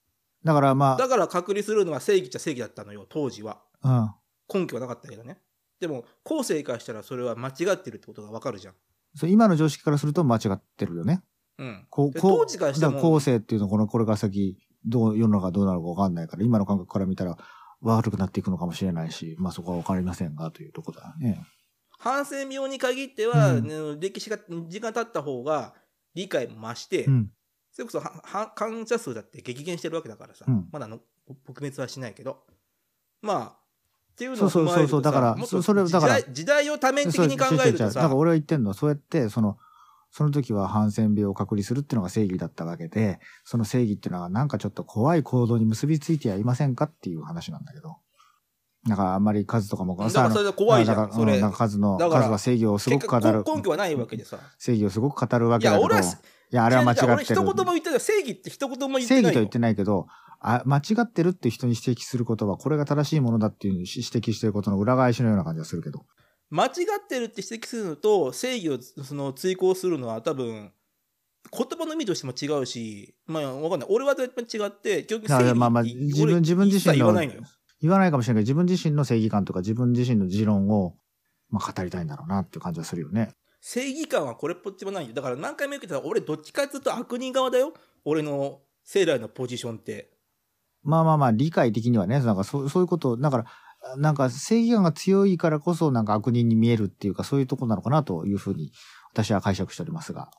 [0.44, 3.62] うんだからまだから隔離するのは正義っちゃ正義だったのよ、当時は。
[3.82, 4.16] あ、
[4.54, 4.62] うん。
[4.62, 5.40] 根拠はなかったけどね。
[5.80, 8.74] でも後世からしたらそれは間違ってるってことがわかるじゃん。
[9.16, 11.24] そう今の常識からすると間違ってるよね。
[11.58, 11.88] うん。
[11.90, 17.38] こう、当時からしてもだから後世っていうのはこの、これから先、どう、世の中どうなるかわかんないから、今の感覚から見たら
[17.82, 21.44] 悪くなっていくのかもしれないし、まあそこはわかりませんが、というところだよね。
[22.00, 25.74] ハンセン病に限っては、うんね歴史が、時間経った方が
[26.14, 27.32] 理解も増して、うん。
[27.78, 30.68] それこそはは患者数だって激減してるわけだからさ、うん。
[30.72, 30.98] まだの
[31.30, 32.44] 撲滅はしないけど。
[33.22, 33.46] まあ
[34.14, 38.70] っていうのそうそうを踏まえるとそうそうだからそそれだから時代を多面的に考えるとそう違う違う違うださから俺は言ってんの。
[38.70, 39.60] は、そうやって、その、
[40.10, 47.98] その時はハンセン病を隔離するっていうのが正義だったわけで、その正義っていうのはなんかちょっと怖い行動に結びついてはいませんかっていう話なんだけど。
[48.88, 53.56] だからあんまり数とかもだからそれで怖いじゃんそれうんなんか数の、数は正義をすご結く語る果。
[53.56, 55.82] 根拠はないわけでさ正義をすごく語るわいけだけど。
[55.82, 56.02] や俺は
[56.50, 57.42] いや、あれは間違俺ってる。
[57.42, 60.08] 一言も言ってない正義って一言も言ってないよ正義とは言ってないけど、
[60.40, 66.06] あ間違ってるって人に指摘することは、これが正しいものだっていう指摘してることの裏返しのような感じがするけど。
[66.50, 66.72] 間違っ
[67.08, 70.72] てるって指摘するのと正義をその追求するのは多分
[71.52, 77.42] 言葉の意味としても違うしまあわかんない俺は絶対違って結局正義まあまあ自分俺自分自身言わないのよ
[77.82, 80.96] 言わないかもしれないけど、自分自身の正義感とか自分自身の持論を、
[81.50, 83.32] まあ、語りたいんだろうなっていう感じはするよね。
[83.62, 85.14] 正義感はこれっぽっちもないよ。
[85.14, 87.74] だから何回も言うけど俺どっちかっていうと悪人側だよ。
[88.06, 90.12] 俺の生来のポジションって。
[90.84, 93.46] まあまあまあ、理解的にはね、なんかそうそういうこと、だから、
[93.98, 98.72] なんか正義感が強いからこそ、なんか悪人に見えるっていうか、そういうところなのかなというふうに、
[99.12, 100.30] 私は解釈しておりますが。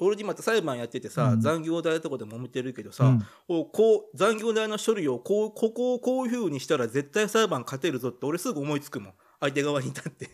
[0.00, 1.40] 俺今裁判やっててさ、うん。
[1.40, 3.26] 残業代とかで揉めてるけどさ、うん。
[3.48, 9.12] おこう残業代の処理をこうここをこういうふうにしたら絶対裁判勝てるぞって俺すぐ思いつくもん。
[9.40, 10.30] 相手側に立って。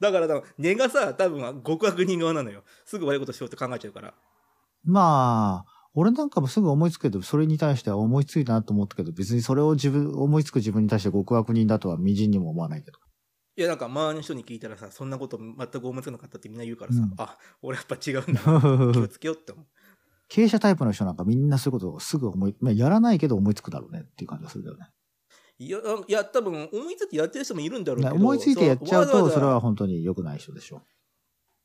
[0.00, 2.64] だから多分根がさ多分極悪人側なのよ。
[2.84, 4.14] すぐ悪いことしようって考えちゃうから。
[4.84, 12.98] まあ、俺なんかもすぐ思いつくけど、それに対しては思いついたなと思ったけど、別にそれを自分、思いつく自分に対して極悪人だとは微塵にも思わないけど。
[13.54, 19.66] いやなんか周りの人に聞いたらさそんなこと全く思いつかなかったってみんな言うからさ、うんあ俺やっぱ違うんだな 気をつけようって思う
[20.28, 24.88] 経営者タイプの人なんかみんなそういうことをすぐ思い、まあ、やらないけど思いつくだろうねっていう感じがするけどね。
[25.58, 25.78] いや
[26.08, 30.82] いや多分思いついてやってる人もいるんだろうけど思いついてやっちゃうと、それは本当に良くない人でしょ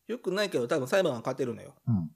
[0.08, 1.92] よくないけど多分裁判が勝てるのよう。
[1.92, 2.12] うん。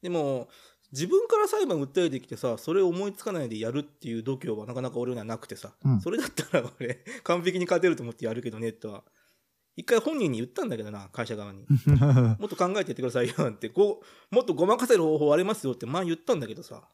[0.00, 0.48] でも
[0.92, 6.00] 自分から裁判訴えてきてさそれを思いつかないでやるっていう度胸はなかなか俺にはなくてさ、うん。
[6.00, 9.04] それだったら 俺完璧に勝てると思ってやるけどねとは。
[9.76, 11.64] 一回本人に言ったんだけどな会社側に。
[12.40, 13.68] もっと考えてやってくださいよって。
[13.68, 16.88] こうもっとごまかせる方法ありますよって前言ったんだけどさ。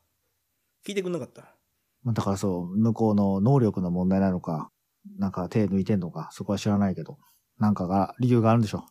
[0.86, 1.56] 聞いてくんなかった。
[2.02, 4.70] まあだからそう、向こうの能力の問題なのか、
[5.18, 7.18] なんか手抜いてんのか、そこは知らないけど、
[7.58, 8.84] なんかが、理由があるんでしょ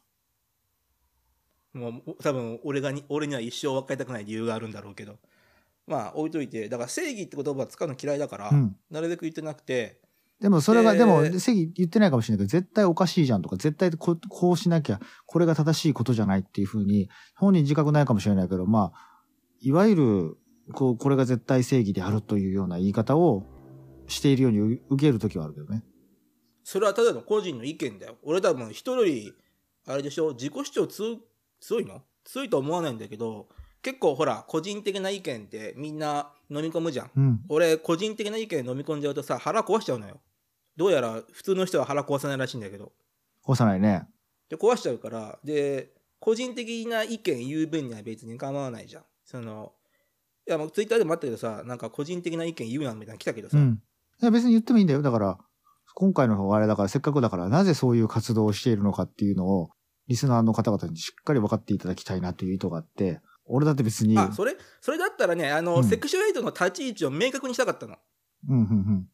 [1.73, 5.17] もう多分俺がに俺には一生分かりたくない理由があるんだろうけど
[5.87, 8.53] まあ置いといてだから正義って言葉使うの嫌いだから、う。
[8.53, 8.75] うん。
[8.89, 9.99] なるべく言ってなくて
[10.43, 19.21] でもそれが、ででも、正義言ってないかもしれないけど、絶対おかしいじゃんとか、絶対こうこうしなきゃ、これが正しいことじゃないっていうふうに、本人自覚ないかもしれないけど、まあ、
[19.61, 20.37] いわゆる、
[20.73, 23.45] こう、これが絶対正義であるというような言い方を
[24.07, 24.59] しているように
[24.89, 25.81] 受けるときはあるけどね。
[26.65, 28.17] それはただの個人の意見だよ。
[28.21, 29.33] 俺多分人より、
[29.87, 30.87] あれでしょ、自己主張
[31.63, 32.01] 強強いの？
[32.25, 33.47] 強いとは思わないんだけど、
[33.81, 37.11] 結構ほら、個人的な意見ってみんな飲み込むじゃん。
[37.15, 37.41] うん。
[37.49, 40.19] 俺、個人的な意見飲み込んじゃうとさ、腹壊しちゃうのよ。
[40.75, 42.91] どうやら普通の人は腹壊さないらしいんだけど。
[43.41, 44.07] 干さないね。
[44.49, 49.03] で、壊しちゃうから、で、個人的な意見言う分には別に構わないじゃん。
[49.25, 49.73] その、
[50.47, 53.81] いや、もうツイッターでもあったけどさ、なんか個人的な意見言うなみたいなの来たけどさ、うん。
[54.21, 55.01] いや別に言ってもいいんだよ。
[55.01, 55.37] だから、
[55.95, 59.69] 今回のあれだから、せっかくだから、なぜそういう活動をしているのかっていうのを、
[60.07, 67.97] リスナーの方々にしっかり分かっていただきたいなという意図があって、俺だって別に、あ、それ、それだったらね、あの、うんセクシュエイトの立ち位置を明確にしたかったの。
[68.49, 69.07] うん、うん、うん。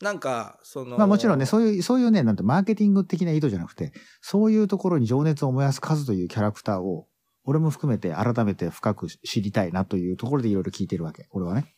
[0.00, 0.98] なんか、その。
[0.98, 7.06] まあもちろんね、そういう、そういうね、なんてマーケティング的な意図じゃなくて、そういうところに情熱を燃やす数というキャラクターを、
[7.44, 11.28] 俺も含めて改めて深く知りたいなというところでいろいろ聞いてるわけ。
[11.30, 11.74] 俺はね。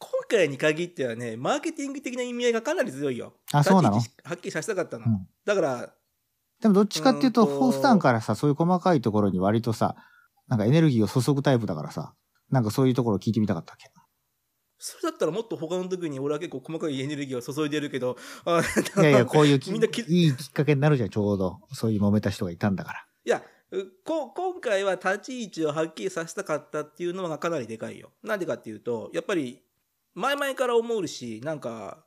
[0.00, 3.34] 今回に限ってはね、マーケティング的な意味合いがかなり強いよ。
[3.52, 3.96] あそうなの？
[3.96, 4.02] は
[4.34, 5.04] っきりさせたかったの。
[5.06, 5.94] うんだから、
[6.60, 9.94] でもどっちかっていうと、うーんと普段からさ、そういう細かいところに割とさ、
[10.48, 12.14] なんかエネルギーを注ぐタイプだからさ、
[12.50, 13.88] なんかそういうところを聞いてみたかったわけ？
[14.80, 18.62] それだったらもっと他の時に俺は結構細かいエネルギーを注いでるけど、あ
[19.00, 21.58] いやいや、こういうきみんなきいいきっかけになるじゃん、ちょうど。
[21.72, 23.04] そういう揉めた人がいたんだから。
[23.24, 23.42] いや、
[23.72, 28.12] うこ今回は立ち位置をはっきりさせたかったっていうのがかなりでかいよ。
[28.22, 29.60] なんでかっていうと、やっぱり
[30.14, 32.04] 前々から思うし、なんか、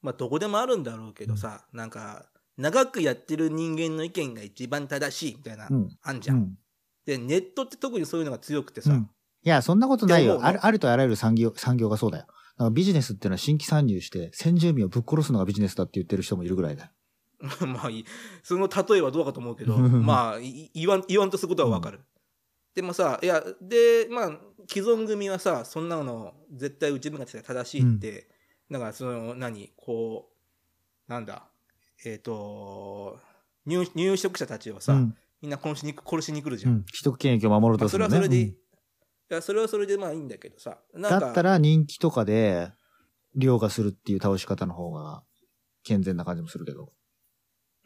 [0.00, 5.88] まあどこでもあるんだろうけどさ、なんか、長くやってる人間の意見が一番正しいみたいな、うん。
[6.02, 6.34] あんじゃ。
[6.34, 6.58] うんん。
[7.06, 9.10] で、ネットって特にそういうのが強くてさ、うん
[9.44, 10.40] いや、そんなことないよ。
[10.42, 12.24] あるあるとあらゆる産業、産業がそうだよ。
[12.26, 16.90] だからビジネスっていうのは新規参入して、先住民をぶっ殺すのがビジネスだって言ってる人もいるぐらいだよ。
[17.66, 18.04] まあいい、
[18.42, 22.00] その例えはどうかと思うけど、うんまあい言わん、言わんとすることはわかる。
[22.74, 24.38] でもさ、いや、で、まあ、
[24.68, 28.28] 既存組はさ、そんなの絶対自分が正しいって、
[28.70, 30.30] だからその、何、こ
[31.08, 31.47] う、なんだ、
[32.04, 33.18] えっ、と
[33.66, 35.16] 入、入植者たちをさ、うん。
[35.40, 36.72] みんな殺しに殺しに来るじゃん。
[36.72, 36.84] うん。
[36.92, 38.14] 既得権益を守ろうまあ、そとするのね。
[38.14, 42.72] れはそれで、うんいや、それはそれでまあいいんだけどさ、だったら人気とかで、
[43.36, 45.22] 凌駕するっていう倒し方の方が
[45.84, 46.92] 健全な感じもするけど。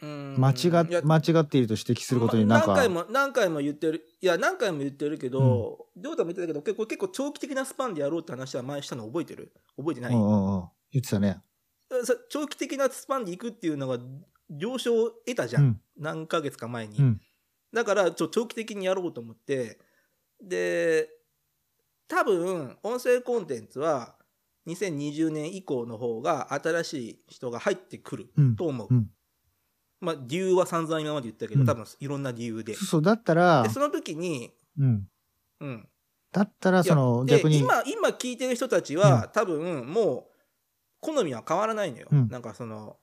[0.00, 9.52] うん間違間違っていると指摘することになんか、ま何回も何回も言ってるいや何回も言ってるけど亮太、も言ってたけど結構結構長期的なスパンでやろうって話は前したの覚えてる？
[9.76, 10.68] 覚えてない、うんうんうん。
[10.90, 11.40] 言ってたね。
[12.04, 13.98] さ長期的なスパンでいくっていうのが
[14.50, 15.66] 了承を得たじゃ、うん。
[15.66, 15.80] ん。
[15.98, 17.20] 何ヶ月か前に、うん。
[17.72, 19.78] だからちょ長期的にやろうと思って。
[20.40, 21.08] で
[22.08, 24.16] 多分音声コンテンツは
[24.66, 28.56] 2020年以降の方が新しい人が入ってくるうん。
[28.56, 29.10] と思う、うん。
[30.00, 31.66] まあ理由は散々今まで言ったけど、うん。
[31.66, 32.74] 多分いろんな理由で。
[32.74, 35.08] そうだったらで、その時にうん。
[35.60, 35.88] うん。
[36.32, 40.31] だったら、その、逆に、今今聞いてる人たちは、多分もう
[41.02, 42.96] 好みは変わらないのよ、うんなんかその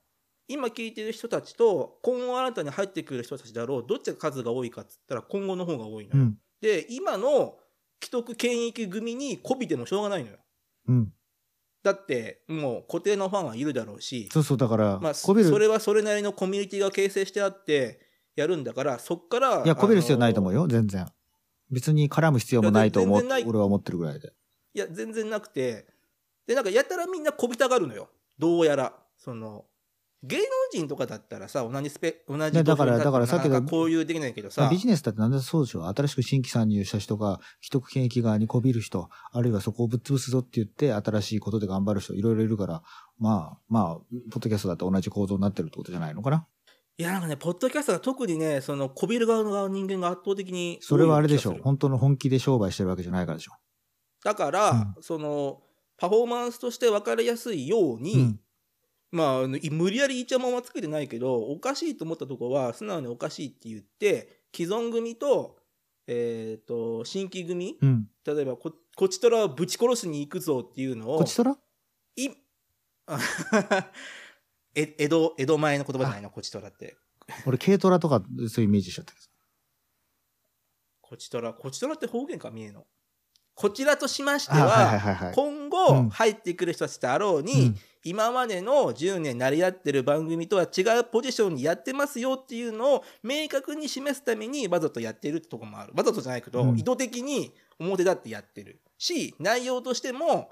[0.48, 6.38] 今聞いてる人たちと今後新たに入ってくる人たちだろうどっちが数が多いかっつったら今後の方が多いのよ、うん。
[6.60, 7.54] で今の
[8.02, 10.38] 既得権益組に媚びてもしょうがないのよ
[10.88, 11.12] うん。
[11.84, 18.00] だってもう固定のファンはいるだろうしそうそう、だから、まあ、こびる、それはそれなりのコミュニティが形成してあって
[18.34, 21.06] やるんだからそっからいや、こびる必要ないと思うよよ、全然。
[21.70, 24.32] 別に絡む必要もないと思う俺は思ってるぐらいで。
[24.74, 25.86] いや、全然なくて、
[26.50, 28.08] で、なんかやたらみんなこびたがるのよ。
[28.36, 28.92] どうやら。
[29.16, 29.66] その、
[30.24, 30.42] 芸能
[30.72, 42.82] 人とかだったらさ、同じスペ、同じねだからだからさっきの交流できないけどさ、ビジネスだってなんでそうでしょ新しく新規参入した人が、既得権益側にこびる人、あるいはそこをぶっ潰すぞって言って、新しいことで頑張る人、いろいろいるから、
[43.20, 43.94] まあ、まあ、
[44.32, 46.48] ポッドキャストだって同じ構造になってるってことじゃないのかな？
[46.98, 53.52] いや、なんかね、ポッドキャストが特にね、その、こびる側の人間が圧倒的にそれはあれでしょ本当の本気で商売してるわけじゃないからでしょ
[54.24, 55.62] だから、その、
[56.00, 58.40] パフォーマンスとして分かりやすいように、うん
[59.12, 65.58] まあ無理やりイチャモンはつけてないけど、おかしいと思ったとこは、素直におかしいって言って、既存組と、
[66.06, 68.06] えっ、と、新規組、うん。
[68.24, 71.58] 例えばこ、こちとらをぶち殺しに行くぞっていうのを、こちとら？
[72.16, 72.28] い
[74.76, 76.96] え江戸、江戸前の言葉じゃないの、こちとらって。
[77.46, 79.26] 俺、軽トラとかそういうイメージしちゃったけど。
[81.00, 82.52] こちとら、こちとらって方言か？
[82.52, 82.86] 見えの。
[83.60, 85.32] こちらとしましてあは。
[85.34, 95.92] 今うん後入ってくる人たちであろうに、うん今までの10年成り合ってる番組とは違うポジションにやってますよっていうのを明確に示すためにわざとやってるってとこもある。
[95.94, 98.80] わざとじゃないけど、うん意図的に表立ってやってる。
[98.96, 100.50] し、内容としても、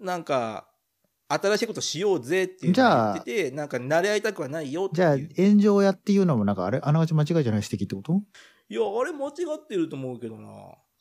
[0.00, 0.66] なんか、
[1.28, 5.28] 新しいことしようぜっていうのを言ってて、なんか慣れ合いたくはないよってじゃあ、いう。
[5.36, 6.80] 炎上屋っていうのもなんか、あれ？
[6.82, 7.62] あながち間違いじゃない？
[7.70, 8.14] 指摘ってこと？
[8.70, 10.48] いや、あれ間違ってると思うけどな。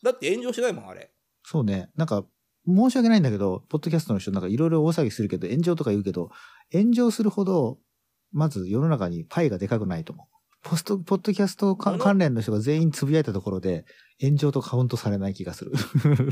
[0.04, 1.12] だって炎上しないもん、あれ。
[1.44, 1.90] そうね。
[1.96, 2.26] なんか、
[2.68, 6.30] 申し訳ないんだけど、ポッドキャストの人なんかいろいろ大騒ぎするけど、炎上とか言うけど、
[6.72, 7.78] 炎上するほど、
[8.32, 10.40] まず世の中にパイがでかくないと思う。
[10.62, 13.86] ポスト、ポッドキャスト関連の人が全員つぶやいたところで、
[14.22, 15.72] 炎上とカウントされない気がする。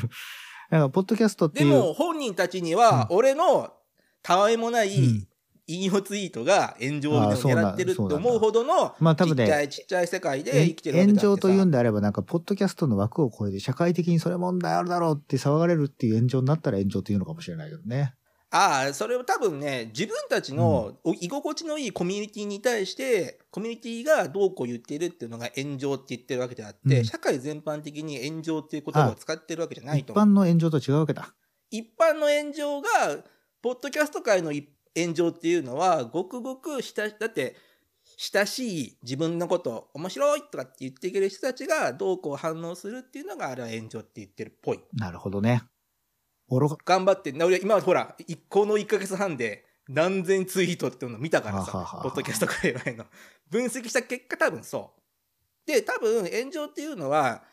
[0.70, 1.64] なんか、ポッドキャストって。
[1.64, 3.74] でも、本人たちには、俺の
[4.22, 5.27] たわいもないうん
[5.68, 18.14] 引用ツイートが炎上を狙ってるってそうなんだ思うほどの、まあ多分ねちっちゃいちっちゃい世界で生きてる炎上というんであれば、なんか、ポッドキャストの枠を超えて、社会的にそれ問題あるだろうって騒がれるっていう炎上になったら炎上というのかもしれないけどね。
[18.50, 30.26] ああ、それは多分ね、自分たちのお居心地のいいコミュニティに対して、コミュニティがどうこう言ってるっていうのが炎上って言ってるわけであって、うん社会全般的に炎上っていう言葉を使ってるわけじゃない一と思う。
[30.26, 31.34] 般の炎上と違うわけだ。
[31.72, 32.88] 一般の炎上が、
[33.62, 37.56] ポッドキャスト界のい炎上っていうのは、ごくごく親、だって、
[38.18, 44.80] 親しい自分のこと、面白いとかって言ってくれる人たちがどうこう反応するっていうのが、あれは炎上って言ってるっぽい。
[44.94, 45.64] なるほどね。
[46.86, 53.06] 頑張って、な俺今ほら、いこの1ヶ月半で何千ツイートっていうのを見たからさははは、はポッドキャスト界隈の。
[53.50, 54.94] 分析した結果多分そ
[55.66, 55.72] う。
[55.72, 57.44] で、多分炎上っていうのは、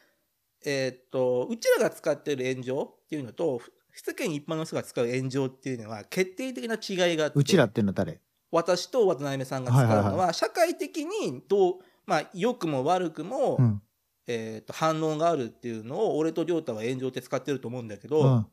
[0.65, 3.61] えーっと、うちらが使ってる炎上っていうのと、
[3.95, 8.21] 世間一般の人が使う炎上っていうのは決定的な違いがあって、うちらっていうのは誰？
[8.51, 11.75] 私と渡辺さんが使うのは、社会的にどう
[12.07, 13.83] まあ、良くも悪くも、うん。
[14.27, 18.47] えー、と反応があるっていうのを俺と亮太は炎上って使ってると思うんだけど、うん。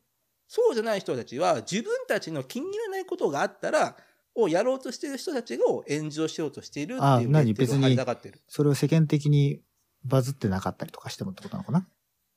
[0.46, 3.96] そうじゃない人たちは自分たちの気に入らないことがあったら
[4.34, 8.42] をやろうとしている人たちを炎上しようとしているってあいう何別にレッテルを貼りたがってる。
[8.48, 9.62] それを世間的に
[10.04, 11.88] バズってなかったりとかしてもってことなのかな？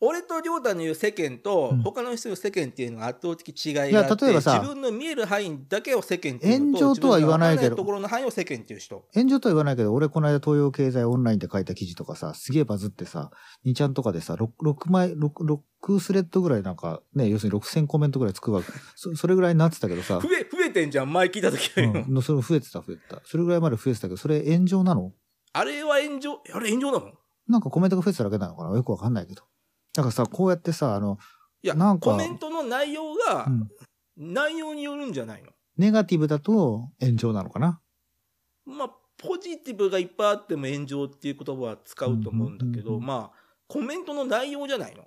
[0.06, 1.82] 俺と亮太の言う世間とうん。
[1.82, 7.76] 他の人の世間っていうのが圧倒的違いがあって、いや例えばさ自分の見える範囲だけを世間っていう炎上とは言わないけど。
[7.76, 9.06] ところの範囲を世間っていう人。
[9.14, 13.32] 炎上とは言わないけど、俺この間東洋経済オンラインで書いた記事とかさ、すげえバズってさ、
[13.66, 18.72] 2ちゃんとかでさ、6, 6枚、6、6スレッドぐらいなんか、ね、要するに6000コメントぐらいつくわけ。
[18.96, 20.20] そそれぐらいになってたけどさ。
[20.20, 23.22] 増、え増えてんじゃん前聞いた時よりも、うん、それ増えてた増えてた。
[23.24, 25.12] それぐらいまで増えてたけど、それ炎上なの？
[25.54, 26.42] あれは炎上？
[26.54, 27.12] あれ炎上なの？
[27.48, 28.76] なんかコメントが増えてただけなのかな？
[28.76, 29.44] よくわかんないけど。
[29.96, 31.18] だからさ、こうやってさ、あの、
[31.64, 33.70] いやなんかコメントの内容が、うん。
[34.18, 35.50] 内容によるんじゃないの？
[35.78, 37.82] ネガティブだと炎上なのかな？
[38.66, 45.04] まあポジティブがいっぱいあっても炎上っていう言葉は使うと思うんだけど、うんうんうんまあコメントの内容じゃないの？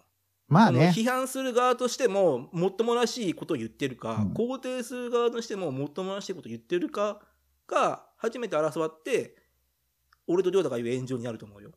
[0.46, 0.92] まあね。
[0.94, 4.32] 批判する側としてももっともらしいことを言ってるか、うん。
[4.34, 7.22] 肯定する側としてももっともらしいことを言ってるか
[7.66, 9.36] が初めて争わって
[10.26, 11.70] 俺と亮太が言う炎上になると思うよ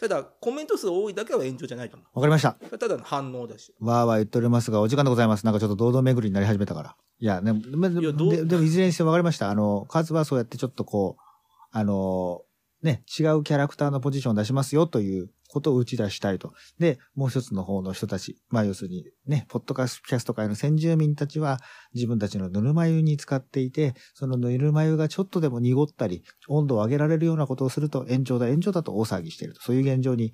[0.00, 2.56] ただコメント数多いだけは炎上じゃないと思わかりました。
[2.72, 5.44] うただの反応だしわーわー言っておりますが、お時間でございます。
[5.44, 6.96] なんかちょっと堂々巡りになり始めたから。
[7.18, 9.50] いや、ね、でいやどうででもいずれにしてもわかりました。
[9.50, 11.22] あの、カズはそうやってちょっとこう、
[11.70, 12.40] あの、
[12.82, 16.52] ね、違うキャラクターのポジションを出しますよということを打ち出したいと。
[16.78, 21.58] で、もう一つの方の人たち、まあ要するにね、ポッドキャスト界の先住民たちは
[21.94, 29.60] 自分たちのぬるま湯に使っていて、そのぬるま湯がちょっとでも濁ったり、温度を上げられるようなことをすると炎上だ、炎上だと大騒ぎしていると。
[29.62, 30.32] そういう現状に、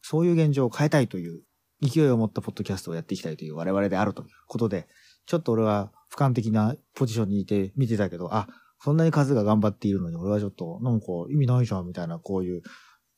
[0.00, 1.42] そういう現状を変えたいという
[1.82, 4.86] 勢いを持ったポッドキャストをやっていきたいという我々であるということで、
[5.26, 8.48] ちょっと俺は俯瞰的なポジションにいて見てたけど、あ、
[8.82, 12.62] そんなに数が頑張っているのに俺はちょっと、なんか意味ないじゃんみたいな、こういう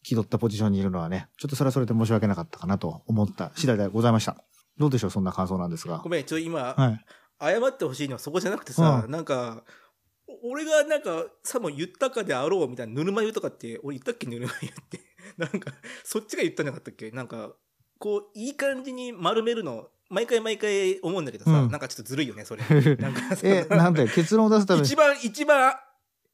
[0.02, 4.36] 気取ったポジションにいるのはね、ちょっとそれはそれで申し訳なかったかなと思った次第でございました。
[4.76, 6.08] どうでしょうそんな感想なんですがご。
[6.10, 7.04] めんちょ今、はい。
[7.40, 9.64] 謝ってほしいのはそこじゃなくてさ、うなんか
[10.28, 15.00] お俺がなんかさも言ったかであろうみたいなぬるま湯とかって俺言ったっけぬるま湯って
[15.38, 15.72] なんか
[16.04, 17.10] そっちが言ったんじゃなかったっけ？
[17.10, 17.54] なんか
[17.98, 21.70] こういい感じに丸めるの毎回毎回思うんだけどさ、うん。
[21.70, 22.62] なんかちょっとずるいよねそれ。
[22.96, 24.86] なんかさえ、なんで結論を出すために。
[24.86, 24.96] 一。
[24.96, 25.74] 番一番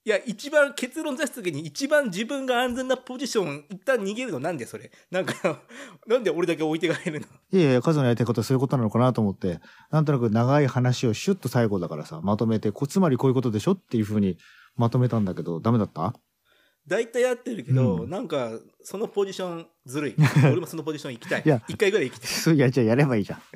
[0.02, 4.90] いや一番結論出す時に一番自分が安全なポジション一旦逃げるのなんでそれ。
[5.10, 5.60] なんか
[6.06, 7.26] なんで俺だけ置いてかれるの？
[7.52, 9.60] いやいや、数のやりたいことはそういうことなのかなと思って、
[9.90, 14.38] なんとなく長い話をシュッと最後だからさ、まとめて、こつまりこういうことでしょっていうふうに
[14.76, 16.14] まとめたんだけど、ダメだった？
[16.90, 18.10] 大体やってるけど、うん。
[18.10, 18.50] なんか
[18.82, 20.16] そのポジションずるい。
[20.44, 21.42] 俺もそのポジション行きたい。
[21.44, 21.62] いや。
[21.68, 22.56] 一回ぐらい行きたい。
[22.56, 23.40] いや、じゃあやればいいじゃん。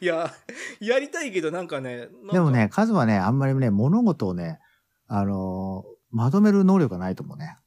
[0.00, 0.34] いや
[0.80, 4.58] やりたいけどなんかねでもね、カズはね、あんまりね、物事をね、
[5.06, 7.58] あのーまとめる能力がないと思うね。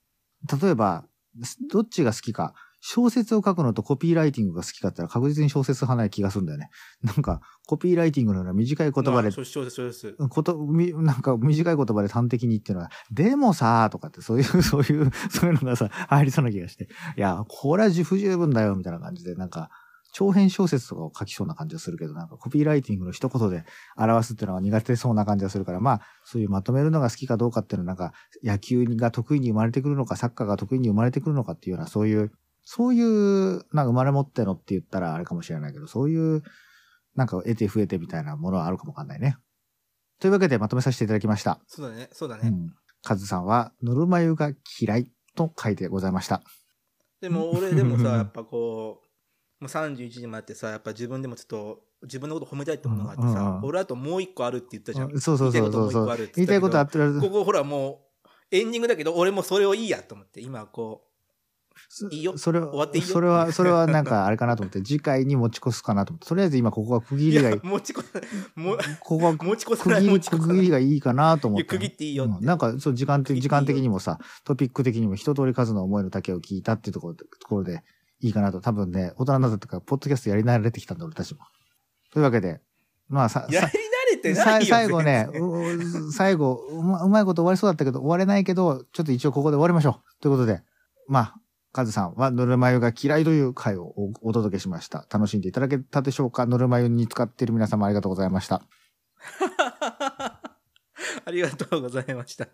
[0.61, 1.05] 例えば、
[1.71, 6.69] どっちが好きか、小説を書くのとコピーライティングが好きかったら確実に小説派ない気がするんだよね。
[7.03, 9.32] なんか、コピーライティングのような短い言葉で
[10.30, 16.86] こと、み、 なんか短い言葉で端的に言ってるのは、でもさーとかって、そういう、 そういう、そういうのがさ、入りそうな気がして。
[17.17, 19.69] いや、これは不十分だよ、みたいな感じで、なんか、
[20.11, 23.63] 長編小説とかを書きそうな感じがするけど、なんかコピーライティングの一言で
[23.95, 28.13] 表すっていうのが苦手そうな感じがするから、まあ、そういうまとめるのが好きかどうかっていうのは、なんか、
[28.43, 32.32] 野球が得意に生まれてくるのか、サッカーが得意に生まれてくるのかっていうような、そういう、
[32.64, 36.43] そういう、なんか生まれ持ってのって言ったらあれかもしれないけど、そういう、
[37.16, 39.38] なんか得て増えてみたいなものはあるかもわかんないね。
[40.20, 41.60] というわけでまとめさせていただきました。
[41.68, 42.74] そうだねそうだね、うん。
[43.03, 46.43] カズさんは、ぬるま湯が嫌いと書いてございました。
[47.22, 49.01] でも 俺でもさやっぱこ
[49.60, 56.18] うもう31時になってさやっぱ自分でもちょっと自分のこと褒めたいってものがあってさ、うんうんうん俺あともう一個あるって言ったじゃん、うんそうそうそうそうそう。
[56.36, 61.09] 言いたいことあったら、ここほらもうエンディングだけど俺もそれをいいやと思って今こ
[62.11, 67.59] いいよそれは、終わっていいよそれは、それはなんかあれかなと思って、次回に持ち越すかなと思って、とりあえず今ここは区切りがいい。
[67.63, 68.03] 持ちこ
[68.55, 71.65] もここは 持ち越さ区切り、ない持ち越さ区切りがいいかなと思って。
[71.65, 77.83] 区切っていいようんなんか、そう、時間的、時間的にもさ、トピック的にも一通り数の思いの丈を聞いたっていうところで、ところで
[78.21, 78.61] いいかなと。
[78.61, 81.41] 多分ね、大人になったとか、ポッドキャストやり慣れてきたんだ、俺たちも。
[82.11, 82.61] というわけで、
[83.07, 83.71] まあさ、さやり慣
[84.11, 85.27] れてなさいよ最後ね、
[86.15, 90.21] 最後うま、うまいこと終わりそうだったけど、終われないけど、ちょっと一応ここで終わりましょう。
[90.21, 90.61] ということで、
[91.07, 91.35] まあ、
[91.80, 95.07] カズさんはぬるま湯が嫌いという回をおお届けしました。
[95.09, 96.45] 楽しんでいただけたでしょうか？
[96.45, 98.63] ぬるま湯に使っている皆様ありがとうございました。
[101.23, 102.49] ありがとうございました。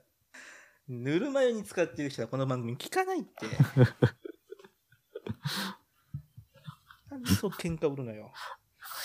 [0.88, 3.48] ぬるま湯に使ってる人はこの番組聞かないって。
[7.10, 8.32] なんでそう喧嘩売るのよ。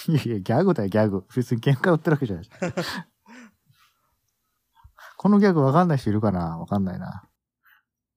[0.07, 1.25] いやいや、ギャグだよ、ギャグ。
[1.35, 2.51] 別に喧嘩売ってるわけじゃない。
[5.17, 6.59] このギャグわかんない人いるかな？
[6.59, 7.27] わかんないな。